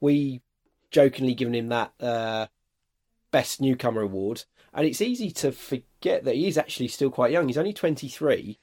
[0.00, 0.40] We
[0.90, 2.46] jokingly given him that uh,
[3.30, 7.48] best newcomer award, and it's easy to forget that he is actually still quite young.
[7.48, 8.58] He's only twenty three,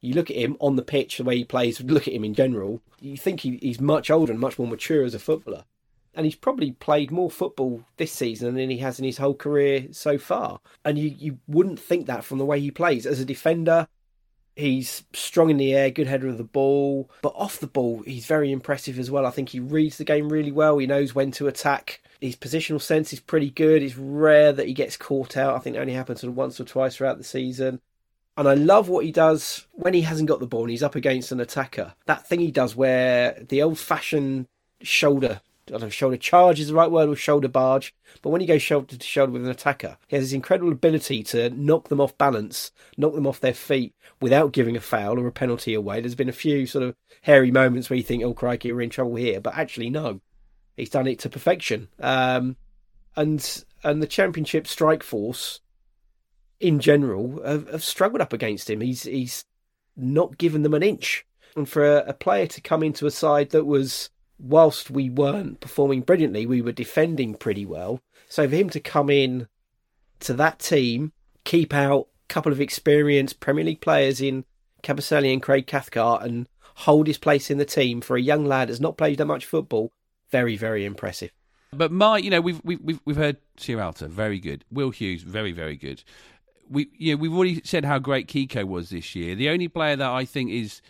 [0.00, 2.34] you look at him on the pitch, the way he plays, look at him in
[2.34, 5.64] general, you think he, he's much older and much more mature as a footballer.
[6.16, 9.88] And he's probably played more football this season than he has in his whole career
[9.90, 10.60] so far.
[10.84, 13.04] And you, you wouldn't think that from the way he plays.
[13.04, 13.88] As a defender,
[14.56, 17.10] he's strong in the air, good header of the ball.
[17.22, 19.26] But off the ball, he's very impressive as well.
[19.26, 20.78] I think he reads the game really well.
[20.78, 22.00] He knows when to attack.
[22.20, 23.82] His positional sense is pretty good.
[23.82, 25.56] It's rare that he gets caught out.
[25.56, 27.80] I think it only happens sort of once or twice throughout the season.
[28.36, 30.96] And I love what he does when he hasn't got the ball and he's up
[30.96, 31.94] against an attacker.
[32.06, 34.46] That thing he does where the old fashioned
[34.82, 38.40] shoulder, I don't know shoulder charge is the right word or shoulder barge, but when
[38.40, 41.88] he goes shoulder to shoulder with an attacker, he has this incredible ability to knock
[41.88, 45.74] them off balance, knock them off their feet without giving a foul or a penalty
[45.74, 46.00] away.
[46.00, 48.90] There's been a few sort of hairy moments where you think, oh, crikey, we're in
[48.90, 50.20] trouble here, but actually, no.
[50.76, 51.88] he's done it to perfection.
[51.98, 52.56] Um,
[53.16, 55.60] and and the championship strike force
[56.60, 58.80] in general have, have, struggled up against him.
[58.80, 59.44] He's he's
[59.96, 61.26] not given them an inch.
[61.56, 65.60] And for a, a, player to come into a side that was, whilst we weren't
[65.60, 68.00] performing brilliantly, we were defending pretty well.
[68.28, 69.48] So for him to come in
[70.20, 71.12] to that team,
[71.44, 74.44] keep out a couple of experienced Premier League players in
[74.82, 78.68] Kabasele and Craig Cathcart, and hold his place in the team for a young lad
[78.68, 79.92] that's not played that much football,
[80.30, 81.30] very very impressive.
[81.72, 84.64] But my, you know, we've we've we've heard Sierralta, very good.
[84.70, 86.02] Will Hughes, very very good.
[86.68, 89.34] We, yeah, we've already said how great Kiko was this year.
[89.34, 90.80] The only player that I think is,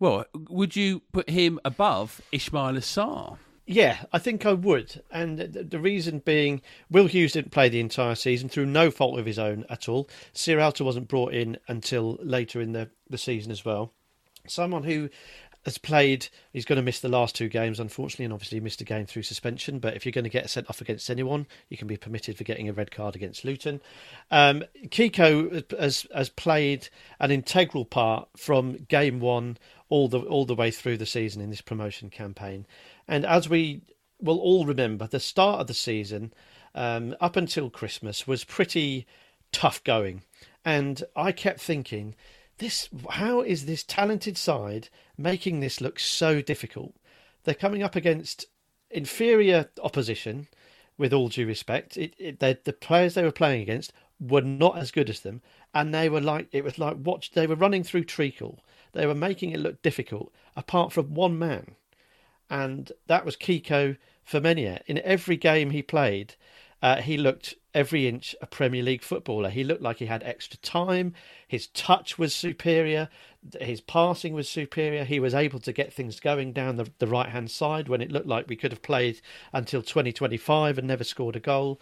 [0.00, 3.36] well, would you put him above Ismaila Sarr?
[3.66, 5.00] Yeah, I think I would.
[5.12, 9.26] And the reason being, Will Hughes didn't play the entire season through no fault of
[9.26, 10.08] his own at all.
[10.34, 13.92] Sierralta wasn't brought in until later in the, the season as well.
[14.48, 15.08] Someone who
[15.64, 16.28] has played.
[16.52, 19.22] He's going to miss the last two games, unfortunately, and obviously missed a game through
[19.22, 19.78] suspension.
[19.78, 22.44] But if you're going to get sent off against anyone, you can be permitted for
[22.44, 23.80] getting a red card against Luton.
[24.30, 26.88] Um, Kiko has has played
[27.18, 29.58] an integral part from game one
[29.88, 32.66] all the all the way through the season in this promotion campaign.
[33.06, 33.82] And as we
[34.20, 36.32] will all remember, the start of the season
[36.74, 39.06] um, up until Christmas was pretty
[39.52, 40.22] tough going,
[40.64, 42.14] and I kept thinking
[42.60, 44.88] this how is this talented side
[45.18, 46.94] making this look so difficult?
[47.44, 48.46] They're coming up against
[48.90, 50.48] inferior opposition,
[51.00, 51.96] with all due respect.
[51.96, 53.90] It, it, the players they were playing against
[54.20, 55.40] were not as good as them,
[55.74, 57.32] and they were like it was like watch.
[57.32, 58.62] They were running through treacle.
[58.92, 61.74] They were making it look difficult, apart from one man,
[62.50, 63.96] and that was Kiko
[64.30, 64.82] Femenia.
[64.86, 66.34] In every game he played,
[66.82, 69.50] uh, he looked every inch a Premier League footballer.
[69.50, 71.14] He looked like he had extra time.
[71.46, 73.08] His touch was superior.
[73.60, 75.04] His passing was superior.
[75.04, 78.10] He was able to get things going down the, the right hand side when it
[78.10, 79.20] looked like we could have played
[79.52, 81.80] until 2025 and never scored a goal.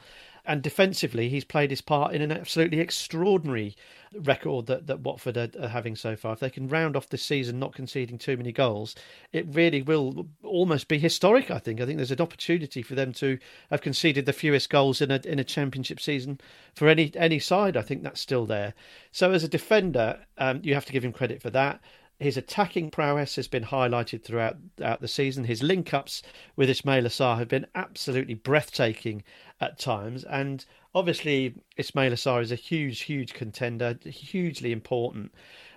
[0.48, 3.76] And defensively, he's played his part in an absolutely extraordinary
[4.14, 6.32] record that, that Watford are, are, having so far.
[6.32, 8.94] If they can round off this season not conceding too many goals,
[9.30, 11.50] it really will almost be historic.
[11.50, 11.82] I think.
[11.82, 13.38] I think there's an opportunity for them to
[13.68, 16.40] have conceded the fewest goals in a in a championship season
[16.74, 17.76] for any any side.
[17.76, 18.72] I think that's still there.
[19.12, 21.82] So as a defender, um, you have to give him credit for that.
[22.20, 25.44] His attacking prowess has been highlighted throughout, throughout the season.
[25.44, 26.20] His link ups
[26.56, 29.22] with Ismaila Sarr have been absolutely breathtaking
[29.60, 30.24] at times.
[30.24, 35.32] And obviously, Ismaila Sarr is a huge, huge contender, hugely important.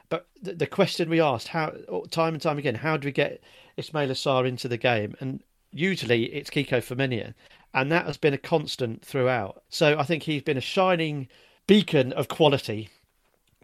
[0.09, 1.73] But the, the question we asked, how
[2.11, 3.41] time and time again, how do we get
[3.77, 5.15] Ismaila Sarr into the game?
[5.19, 7.33] And usually it's Kiko Femenia.
[7.73, 9.63] And that has been a constant throughout.
[9.69, 11.29] So I think he's been a shining
[11.67, 12.89] beacon of quality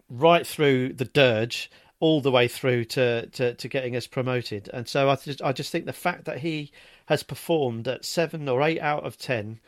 [0.08, 4.70] right through the dirge all the way through to, to, to getting us promoted.
[4.72, 6.70] And so I just I just think the fact that he
[7.06, 9.60] has performed at seven or eight out of ten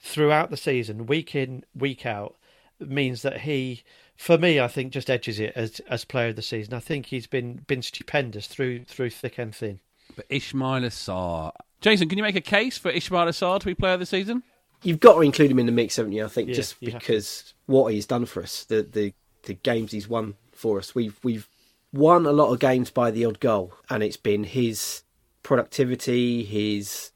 [0.00, 2.36] throughout the season, week in, week out,
[2.78, 3.82] means that he
[4.16, 6.74] for me I think just edges it as as player of the season.
[6.74, 9.80] I think he's been been stupendous through through thick and thin.
[10.14, 13.94] But Ismaila Sarr Jason, can you make a case for Ismaila Sarr to be player
[13.94, 14.42] of the season?
[14.82, 16.24] You've got to include him in the mix, haven't you?
[16.24, 20.08] I think yeah, just because what he's done for us, the, the the games he's
[20.08, 20.94] won for us.
[20.94, 21.48] We've we've
[21.92, 25.02] won a lot of games by the odd goal, and it's been his
[25.42, 27.12] productivity, his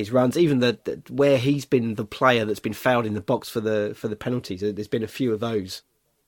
[0.00, 3.20] his runs, even the, the, where he's been the player that's been fouled in the
[3.20, 4.60] box for the for the penalties.
[4.60, 5.82] There's been a few of those,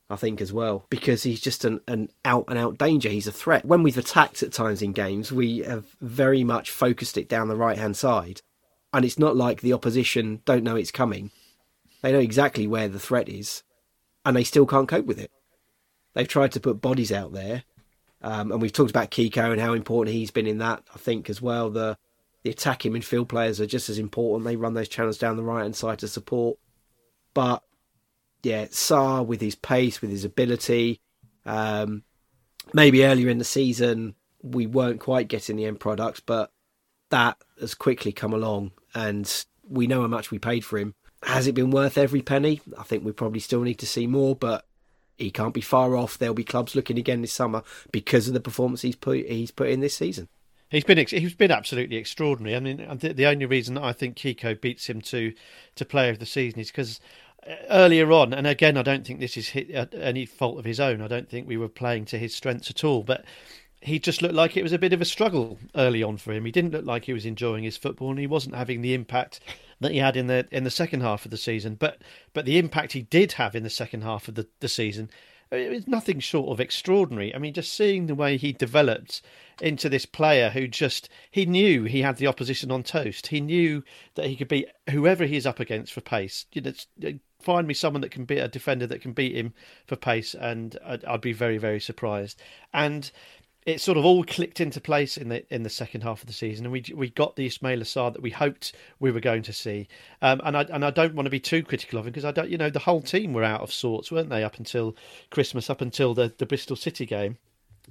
[0.08, 3.08] I think, as well, because he's just an, an out and out danger.
[3.08, 3.64] He's a threat.
[3.64, 7.56] When we've attacked at times in games, we have very much focused it down the
[7.56, 8.42] right hand side,
[8.92, 11.30] and it's not like the opposition don't know it's coming.
[12.02, 13.62] They know exactly where the threat is,
[14.24, 15.30] and they still can't cope with it.
[16.14, 17.64] They've tried to put bodies out there,
[18.20, 20.82] um, and we've talked about Kiko and how important he's been in that.
[20.94, 21.96] I think as well the
[22.43, 24.45] the attacking midfield players are just as important.
[24.45, 26.59] They run those channels down the right hand side to support.
[27.34, 27.62] But
[28.43, 31.01] yeah, Sarr with his pace, with his ability,
[31.47, 32.03] um,
[32.72, 36.51] maybe earlier in the season we weren't quite getting the end product, but
[37.11, 40.95] that has quickly come along, and we know how much we paid for him.
[41.22, 42.61] Has it been worth every penny?
[42.76, 44.66] I think we probably still need to see more, but
[45.16, 46.18] he can't be far off.
[46.18, 47.62] There'll be clubs looking again this summer
[47.93, 50.28] because of the performance he's put he's put in this season.
[50.72, 52.56] He's been he's been absolutely extraordinary.
[52.56, 55.34] I mean, the only reason I think Kiko beats him to
[55.74, 56.98] to player of the season is because
[57.46, 60.80] uh, earlier on, and again, I don't think this is uh, any fault of his
[60.80, 61.02] own.
[61.02, 63.26] I don't think we were playing to his strengths at all, but
[63.82, 66.46] he just looked like it was a bit of a struggle early on for him.
[66.46, 69.40] He didn't look like he was enjoying his football, and he wasn't having the impact
[69.80, 71.74] that he had in the in the second half of the season.
[71.74, 72.00] But
[72.32, 75.10] but the impact he did have in the second half of the, the season
[75.53, 77.34] it was nothing short of extraordinary.
[77.34, 79.22] I mean, just seeing the way he developed
[79.61, 83.28] into this player who just he knew he had the opposition on toast.
[83.28, 83.84] He knew
[84.14, 86.46] that he could beat whoever he is up against for pace.
[86.53, 89.53] You know, find me someone that can beat a defender that can beat him
[89.86, 92.40] for pace, and I'd, I'd be very very surprised.
[92.72, 93.11] And
[93.64, 96.32] it sort of all clicked into place in the in the second half of the
[96.32, 99.52] season, and we we got the Ismaila Sarr that we hoped we were going to
[99.52, 99.86] see.
[100.20, 102.32] Um, and I and I don't want to be too critical of him because I
[102.32, 104.96] don't, you know, the whole team were out of sorts, weren't they, up until
[105.30, 107.38] Christmas, up until the the Bristol City game.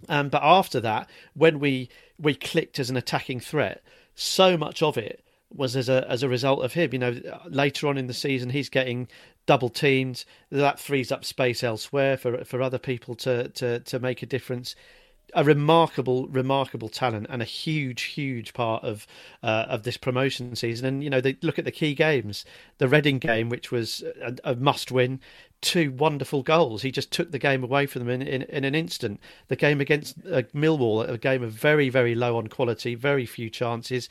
[0.10, 3.82] Um, but after that, when we we clicked as an attacking threat,
[4.14, 6.90] so much of it was as a as a result of him.
[6.92, 9.08] You know, later on in the season, he's getting
[9.46, 10.26] double teamed.
[10.50, 14.76] That frees up space elsewhere for for other people to to to make a difference
[15.34, 19.08] a remarkable, remarkable talent and a huge, huge part of
[19.44, 20.86] uh, of this promotion season.
[20.86, 22.46] And you know, they look at the key games.
[22.78, 25.20] The Reading game, which was a, a must win,
[25.62, 26.82] two wonderful goals.
[26.82, 29.20] He just took the game away from them in, in, in an instant.
[29.48, 33.50] The game against uh, Millwall, a game of very, very low on quality, very few
[33.50, 34.10] chances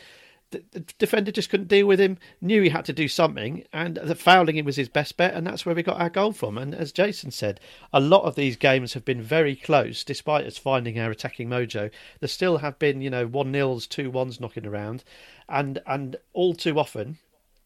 [0.51, 2.19] the, defender just couldn't deal with him.
[2.41, 5.47] Knew he had to do something, and the fouling him was his best bet, and
[5.47, 6.59] that's where we got our goal from.
[6.59, 7.61] And as Jason said,
[7.93, 11.91] a lot of these games have been very close, despite us finding our attacking mojo.
[12.21, 15.05] There still have been, you know, one nils, two ones knocking around,
[15.49, 17.19] and and all too often.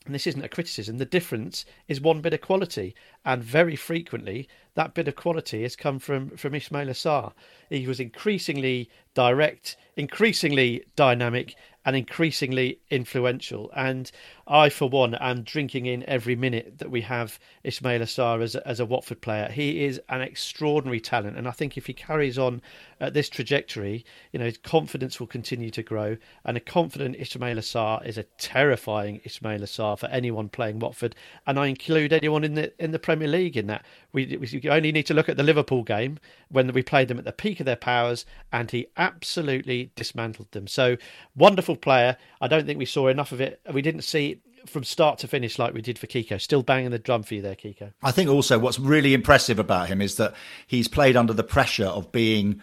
[0.07, 0.99] And this isn't a criticism.
[0.99, 5.77] The difference is one bit of quality, and very frequently that bit of quality has
[5.77, 7.33] come from from Ismaila Sarr.
[7.71, 11.55] He was increasingly direct, increasingly dynamic,
[11.85, 13.71] and increasingly influential.
[13.77, 14.11] And
[14.47, 18.67] I, for one, am drinking in every minute that we have Ismaila Sarr as a,
[18.67, 19.51] as a Watford player.
[19.51, 22.63] He is an extraordinary talent, and I think if he carries on
[23.05, 26.17] at this trajectory, you know, his confidence will continue to grow.
[26.45, 31.15] And a confident Ismaila Sarr is a terrifying Ismaila Sarr for anyone playing Watford,
[31.47, 33.85] and I include anyone in the in the Premier League in that.
[34.13, 37.25] We, we only need to look at the Liverpool game when we played them at
[37.25, 40.67] the peak of their powers, and he absolutely dismantled them.
[40.67, 40.97] So
[41.35, 42.17] wonderful player.
[42.41, 43.61] I don't think we saw enough of it.
[43.73, 46.41] We didn't see from start to finish like we did for Kiko.
[46.41, 47.93] Still banging the drum for you there, Kiko.
[48.03, 50.35] I think also what's really impressive about him is that
[50.67, 52.63] he's played under the pressure of being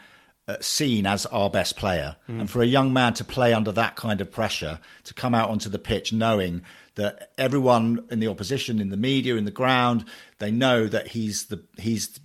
[0.59, 2.15] seen as our best player.
[2.29, 2.41] Mm.
[2.41, 5.49] And for a young man to play under that kind of pressure, to come out
[5.49, 6.63] onto the pitch knowing
[6.95, 10.05] that everyone in the opposition, in the media, in the ground,
[10.39, 12.19] they know that he's the he's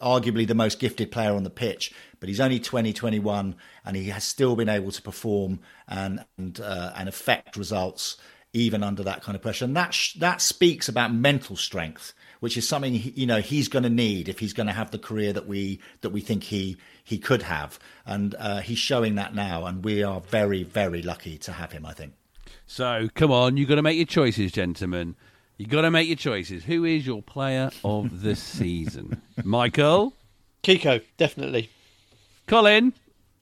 [0.00, 3.54] arguably the most gifted player on the pitch, but he's only 20, 21,
[3.84, 8.16] and he has still been able to perform and and uh, and affect results
[8.52, 9.64] even under that kind of pressure.
[9.64, 12.12] And that sh- that speaks about mental strength,
[12.42, 14.98] which is something you know he's going to need if he's going to have the
[14.98, 17.78] career that we that we think he he could have.
[18.04, 21.86] And uh, he's showing that now, and we are very very lucky to have him.
[21.86, 22.14] I think.
[22.66, 25.14] So come on, you've got to make your choices, gentlemen.
[25.56, 26.64] You've got to make your choices.
[26.64, 29.22] Who is your player of the season?
[29.44, 30.14] Michael?
[30.64, 31.70] Kiko, definitely.
[32.48, 32.92] Colin?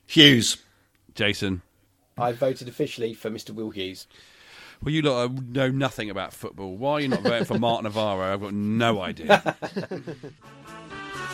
[0.06, 0.58] Hughes.
[1.14, 1.62] Jason?
[2.18, 3.50] I voted officially for Mr.
[3.54, 4.06] Will Hughes.
[4.82, 6.74] Well, you lot know nothing about football.
[6.74, 8.32] Why are you not voting for Marc Navarro?
[8.32, 9.38] I've got no idea.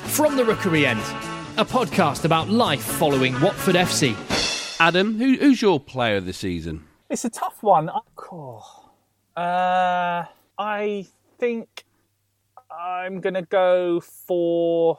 [0.06, 0.98] From the Rookery End,
[1.56, 4.16] a podcast about life following Watford FC.
[4.80, 6.84] Adam, who, who's your player of the season?
[7.08, 7.88] It's a tough one.
[8.32, 8.90] Oh,
[9.36, 10.24] uh,
[10.58, 11.06] I
[11.38, 11.84] think
[12.68, 14.98] I'm going to go for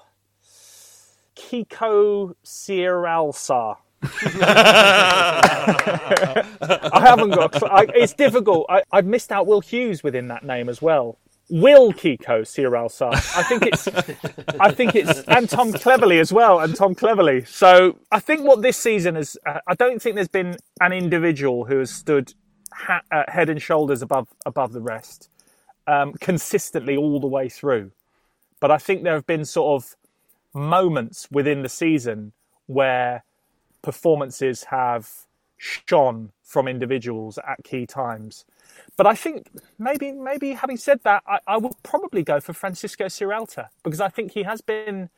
[1.36, 3.76] Kiko Sierralta.
[6.62, 7.64] I haven't got.
[7.64, 8.66] I, it's difficult.
[8.70, 11.18] I, have missed out Will Hughes within that name as well.
[11.50, 13.14] Will Kiko Sierralta.
[13.36, 13.88] I think it's.
[14.60, 17.48] I think it's and Tom Cleverley as well, and Tom Cleverley.
[17.48, 19.38] So I think what this season is.
[19.46, 22.34] Uh, I don't think there's been an individual who has stood
[22.72, 25.30] ha- uh, head and shoulders above above the rest
[25.88, 27.92] um, consistently all the way through.
[28.60, 29.96] But I think there have been sort of
[30.54, 32.34] moments within the season
[32.66, 33.24] where
[33.88, 35.10] performances have
[35.58, 38.44] shone from individuals at key times.
[38.98, 39.48] But I think
[39.80, 44.10] maybe, maybe having said that, I, I would probably go for Francisco Sierralta because I
[44.10, 45.10] think he has been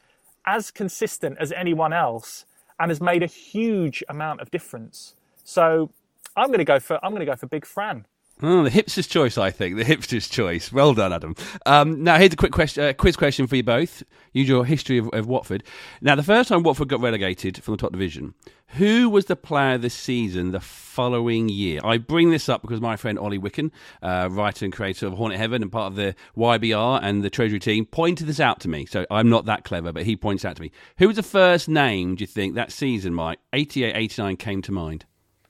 [0.46, 2.46] as consistent as anyone else
[2.80, 5.16] and has made a huge amount of difference.
[5.44, 5.90] So
[6.38, 8.06] I'm going to go for I'm going to go for Big Fran.
[8.42, 9.76] Oh, the hipster's choice, I think.
[9.76, 10.72] The hipster's choice.
[10.72, 11.36] Well done, Adam.
[11.66, 14.02] Um, now, here's a quick question, uh, quiz question for you both.
[14.32, 15.62] Use your history of, of, Watford.
[16.00, 18.36] Now, the first time Watford got relegated from the top division,
[18.68, 21.82] who was the player this season the following year?
[21.84, 23.72] I bring this up because my friend Ollie Wicken,
[24.02, 27.60] uh, writer and creator of Hornet Heaven and part of the YBR and the Treasury
[27.60, 28.86] team, pointed this out to me.
[28.86, 30.72] So I'm not that clever, but he points out to me.
[31.00, 33.40] Who was the first name, do you think, that season, Mike?
[33.52, 35.06] 88 89 came to mind.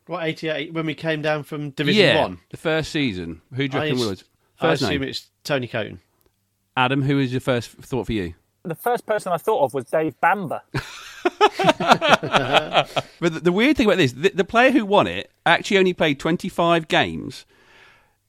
[0.09, 2.39] What eighty eight when we came down from Division yeah, One?
[2.49, 3.43] the first season.
[3.53, 4.23] Who do you reckon was?
[4.59, 5.09] I First assume name.
[5.09, 5.99] it's Tony Coton.
[6.75, 8.33] Adam, who is your first thought for you?
[8.63, 10.61] the first person I thought of was Dave Bamber.
[10.73, 10.81] but
[13.19, 16.19] the, the, weird thing about this, the, the player who won it actually only played
[16.19, 17.45] 25 games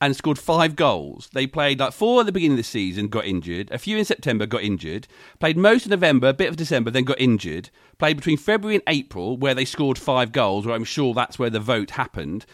[0.00, 1.28] and scored five goals.
[1.32, 3.70] They played like four at the beginning of the season, got injured.
[3.70, 5.06] A few in September, got injured.
[5.40, 7.70] Played most of November, a bit of December, then got injured.
[7.98, 11.50] Played between February and April, where they scored five goals, where I'm sure that's where
[11.50, 12.46] the vote happened.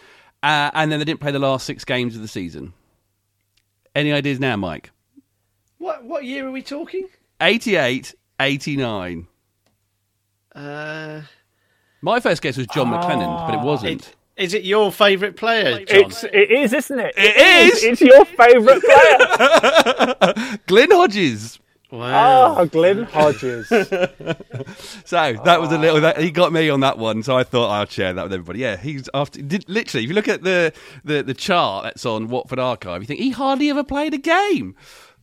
[0.43, 2.73] Uh, and then they didn't play the last six games of the season.
[3.95, 4.91] Any ideas now, Mike?
[5.79, 7.09] What what year are we talking?
[7.41, 9.27] 88, 89.
[10.55, 11.21] Uh,
[12.03, 14.03] My first guess was John McClelland, but it wasn't.
[14.09, 16.05] It, is it your favourite player, John?
[16.05, 17.15] It's, it is, isn't it?
[17.17, 17.83] It is!
[17.83, 20.59] It's your favourite player.
[20.67, 21.59] Glenn Hodges.
[21.91, 22.03] Wow.
[22.13, 23.69] Ah, oh, Glenn Hodges.
[25.05, 26.01] So that was a little.
[26.01, 28.59] That, he got me on that one, so I thought I'd share that with everybody.
[28.59, 29.41] Yeah, he's after.
[29.41, 30.73] Did, literally, if you look at the,
[31.05, 34.75] the the chart that's on Watford Archive, you think he hardly ever played a game,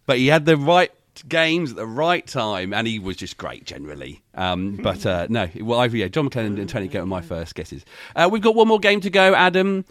[0.06, 0.92] but he had the right
[1.28, 4.24] games at the right time, and he was just great generally.
[4.34, 7.86] Um, but uh, no, well, I, yeah, John McClelland and Tony are my first guesses.
[8.16, 9.86] Uh, we've got one more game to go, Adam.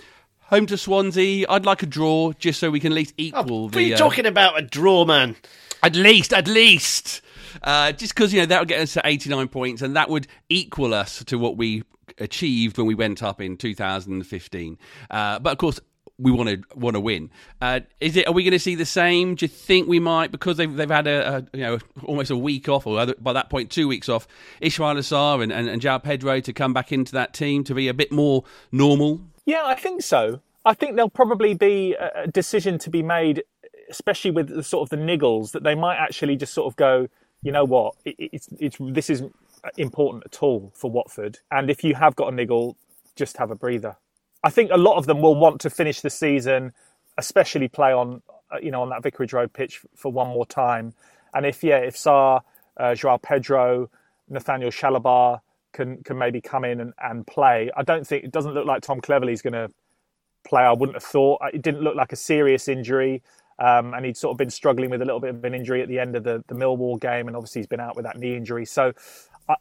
[0.47, 1.47] Home to Swansea.
[1.49, 3.79] I'd like a draw just so we can at least equal What the.
[3.79, 4.59] are you uh, talking about?
[4.59, 5.37] A draw, man.
[5.83, 7.23] At least, at least.
[7.63, 10.27] Uh, just because, you know, that would get us to 89 points and that would
[10.49, 11.85] equal us to what we
[12.19, 14.79] achieved when we went up in 2015.
[15.11, 15.81] Uh, but of course,
[16.19, 17.31] we want to want to win.
[17.61, 18.27] Uh, is it?
[18.27, 19.35] Are we going to see the same?
[19.35, 22.37] Do you think we might because they've they've had a, a you know almost a
[22.37, 24.27] week off, or other, by that point two weeks off?
[24.61, 27.89] Ismaila Sarr and and, and João Pedro to come back into that team to be
[27.89, 29.21] a bit more normal.
[29.47, 30.41] Yeah, I think so.
[30.65, 33.43] I think there'll probably be a a decision to be made,
[33.91, 37.09] especially with the sort of the niggles, that they might actually just sort of go,
[37.43, 39.35] you know what, it, it's it's this isn't
[39.77, 42.77] important at all for Watford, and if you have got a niggle,
[43.17, 43.97] just have a breather.
[44.45, 46.73] I think a lot of them will want to finish the season,
[47.19, 50.95] especially play on uh, you know on that Vicarage Road pitch for one more time,
[51.35, 52.41] and if yeah, if Sarr,
[52.77, 53.91] uh, Joao Pedro,
[54.29, 55.41] Nathaniel Chalobah
[55.73, 58.83] can can maybe come in and, and play, I don't think it doesn't look like
[58.83, 59.71] Tom Cleverley's going to
[60.45, 60.63] play.
[60.63, 63.23] I wouldn't have thought it didn't look like a serious injury,
[63.59, 65.89] um, and he'd sort of been struggling with a little bit of an injury at
[65.89, 68.37] the end of the the Millwall game, and obviously he's been out with that knee
[68.37, 68.65] injury.
[68.65, 68.93] So.
[69.49, 69.57] I,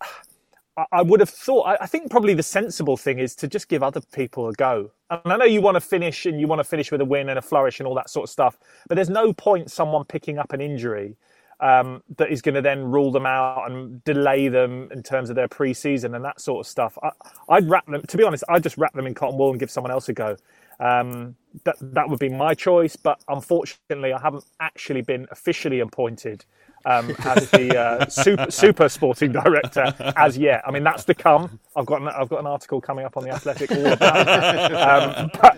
[0.92, 1.78] I- would have thought.
[1.80, 4.92] I think probably the sensible thing is to just give other people a go.
[5.10, 7.30] And I know you want to finish, and you want to finish with a win
[7.30, 8.58] and a flourish and all that sort of stuff.
[8.88, 11.18] But there's no point someone picking up an injury
[11.60, 15.36] um, that is going to then rule them out and delay them in terms of
[15.36, 16.98] their pre-season and that sort of stuff.
[17.04, 17.12] I,
[17.50, 18.02] I'd wrap them.
[18.02, 20.14] To be honest, I'd just wrap them in cotton wool and give someone else a
[20.14, 20.36] go.
[20.80, 21.36] Um,
[21.66, 22.96] that that would be my choice.
[22.96, 26.46] But unfortunately, I haven't actually been officially appointed
[26.86, 30.62] um, as the uh, super, super sporting director as yet.
[30.66, 31.60] I mean, that's to come.
[31.76, 34.28] I've got an, I've got an article coming up on the Athletic all about.
[34.74, 35.58] Um, but,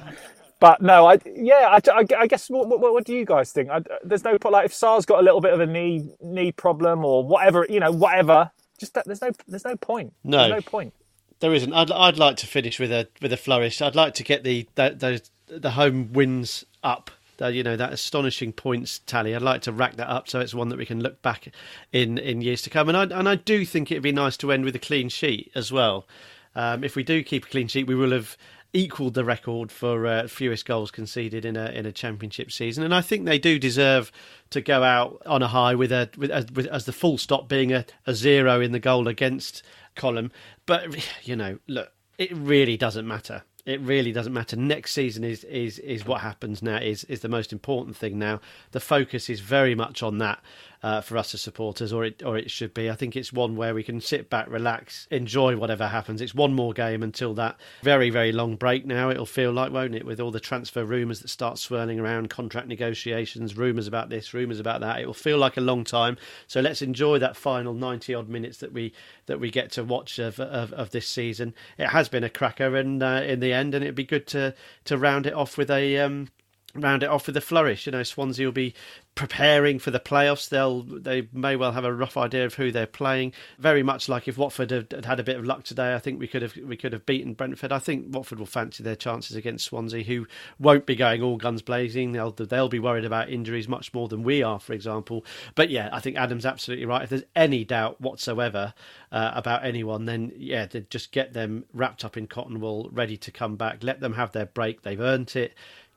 [0.59, 3.69] but no, I yeah, I, I, I guess what, what, what do you guys think?
[3.69, 6.51] I, there's no point like if Sarr's got a little bit of a knee knee
[6.51, 8.51] problem or whatever, you know, whatever.
[8.79, 10.13] Just there's no there's no point.
[10.23, 10.37] No.
[10.37, 10.93] There's no point.
[11.39, 11.73] There isn't.
[11.73, 13.81] I'd, I'd like to finish with a with a flourish.
[13.81, 17.11] I'd like to get the the, the, the home wins up.
[17.37, 19.35] The, you know that astonishing points tally.
[19.35, 21.47] I'd like to rack that up so it's one that we can look back
[21.91, 22.89] in in years to come.
[22.89, 25.51] And I and I do think it'd be nice to end with a clean sheet
[25.55, 26.07] as well.
[26.55, 28.37] Um, if we do keep a clean sheet, we will have
[28.73, 32.83] equalled the record for uh, fewest goals conceded in a in a championship season.
[32.83, 34.11] And I think they do deserve
[34.49, 37.47] to go out on a high with a with, as, with, as the full stop
[37.47, 39.63] being a, a zero in the goal against
[39.95, 40.31] column.
[40.65, 40.87] But
[41.23, 43.43] you know, look, it really doesn't matter.
[43.65, 44.57] It really doesn't matter.
[44.57, 46.77] Next season is is is what happens now.
[46.77, 48.41] Is is the most important thing now.
[48.71, 50.41] The focus is very much on that
[50.83, 52.89] uh, for us as supporters, or it or it should be.
[52.89, 56.21] I think it's one where we can sit back, relax, enjoy whatever happens.
[56.21, 58.85] It's one more game until that very very long break.
[58.85, 62.29] Now it'll feel like, won't it, with all the transfer rumours that start swirling around,
[62.29, 64.99] contract negotiations, rumours about this, rumours about that.
[64.99, 66.17] It will feel like a long time.
[66.47, 68.93] So let's enjoy that final ninety odd minutes that we
[69.25, 71.53] that we get to watch of of, of this season.
[71.77, 74.53] It has been a cracker, and uh, in the end, and it'd be good to
[74.85, 75.97] to round it off with a.
[75.99, 76.29] Um,
[76.75, 77.85] round it off with a flourish.
[77.85, 78.73] You know, Swansea will be
[79.15, 80.49] preparing for the playoffs.
[80.49, 83.33] They'll they may well have a rough idea of who they're playing.
[83.59, 86.27] Very much like if Watford had, had a bit of luck today, I think we
[86.27, 87.71] could have we could have beaten Brentford.
[87.71, 90.27] I think Watford will fancy their chances against Swansea, who
[90.59, 92.11] won't be going all guns blazing.
[92.11, 95.25] They'll they'll be worried about injuries much more than we are, for example.
[95.55, 97.03] But yeah, I think Adam's absolutely right.
[97.03, 98.73] If there's any doubt whatsoever
[99.11, 103.31] uh, about anyone, then yeah, just get them wrapped up in cotton wool, ready to
[103.31, 103.83] come back.
[103.83, 104.81] Let them have their break.
[104.81, 105.53] They've earned it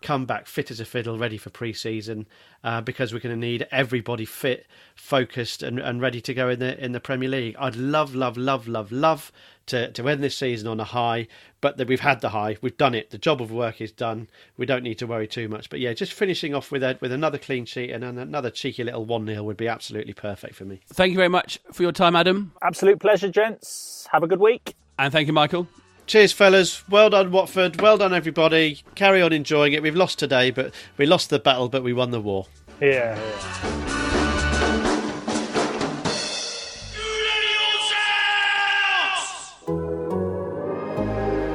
[0.07, 2.29] come back fit as a fiddle, ready for pre-season,
[2.63, 4.65] uh, because we're going to need everybody fit,
[4.95, 7.57] focused, and, and ready to go in the in the Premier League.
[7.59, 9.33] I'd love, love, love, love, love
[9.67, 11.27] to, to end this season on a high,
[11.61, 13.11] but that we've had the high, we've done it.
[13.11, 14.29] The job of work is done.
[14.57, 15.69] We don't need to worry too much.
[15.69, 19.05] But yeah, just finishing off with a, with another clean sheet and another cheeky little
[19.05, 20.83] one 0 would be absolutely perfect for me.
[20.87, 22.53] Thank you very much for your time, Adam.
[22.63, 24.07] Absolute pleasure, gents.
[24.13, 24.77] Have a good week.
[25.01, 25.67] And thank you, Michael.
[26.07, 26.89] Cheers, fellas.
[26.89, 27.81] Well done, Watford.
[27.81, 28.83] Well done, everybody.
[28.95, 29.83] Carry on enjoying it.
[29.83, 32.47] We've lost today, but we lost the battle, but we won the war.
[32.81, 33.19] Yeah.
[33.19, 33.97] yeah.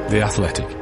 [0.10, 0.81] The Athletic.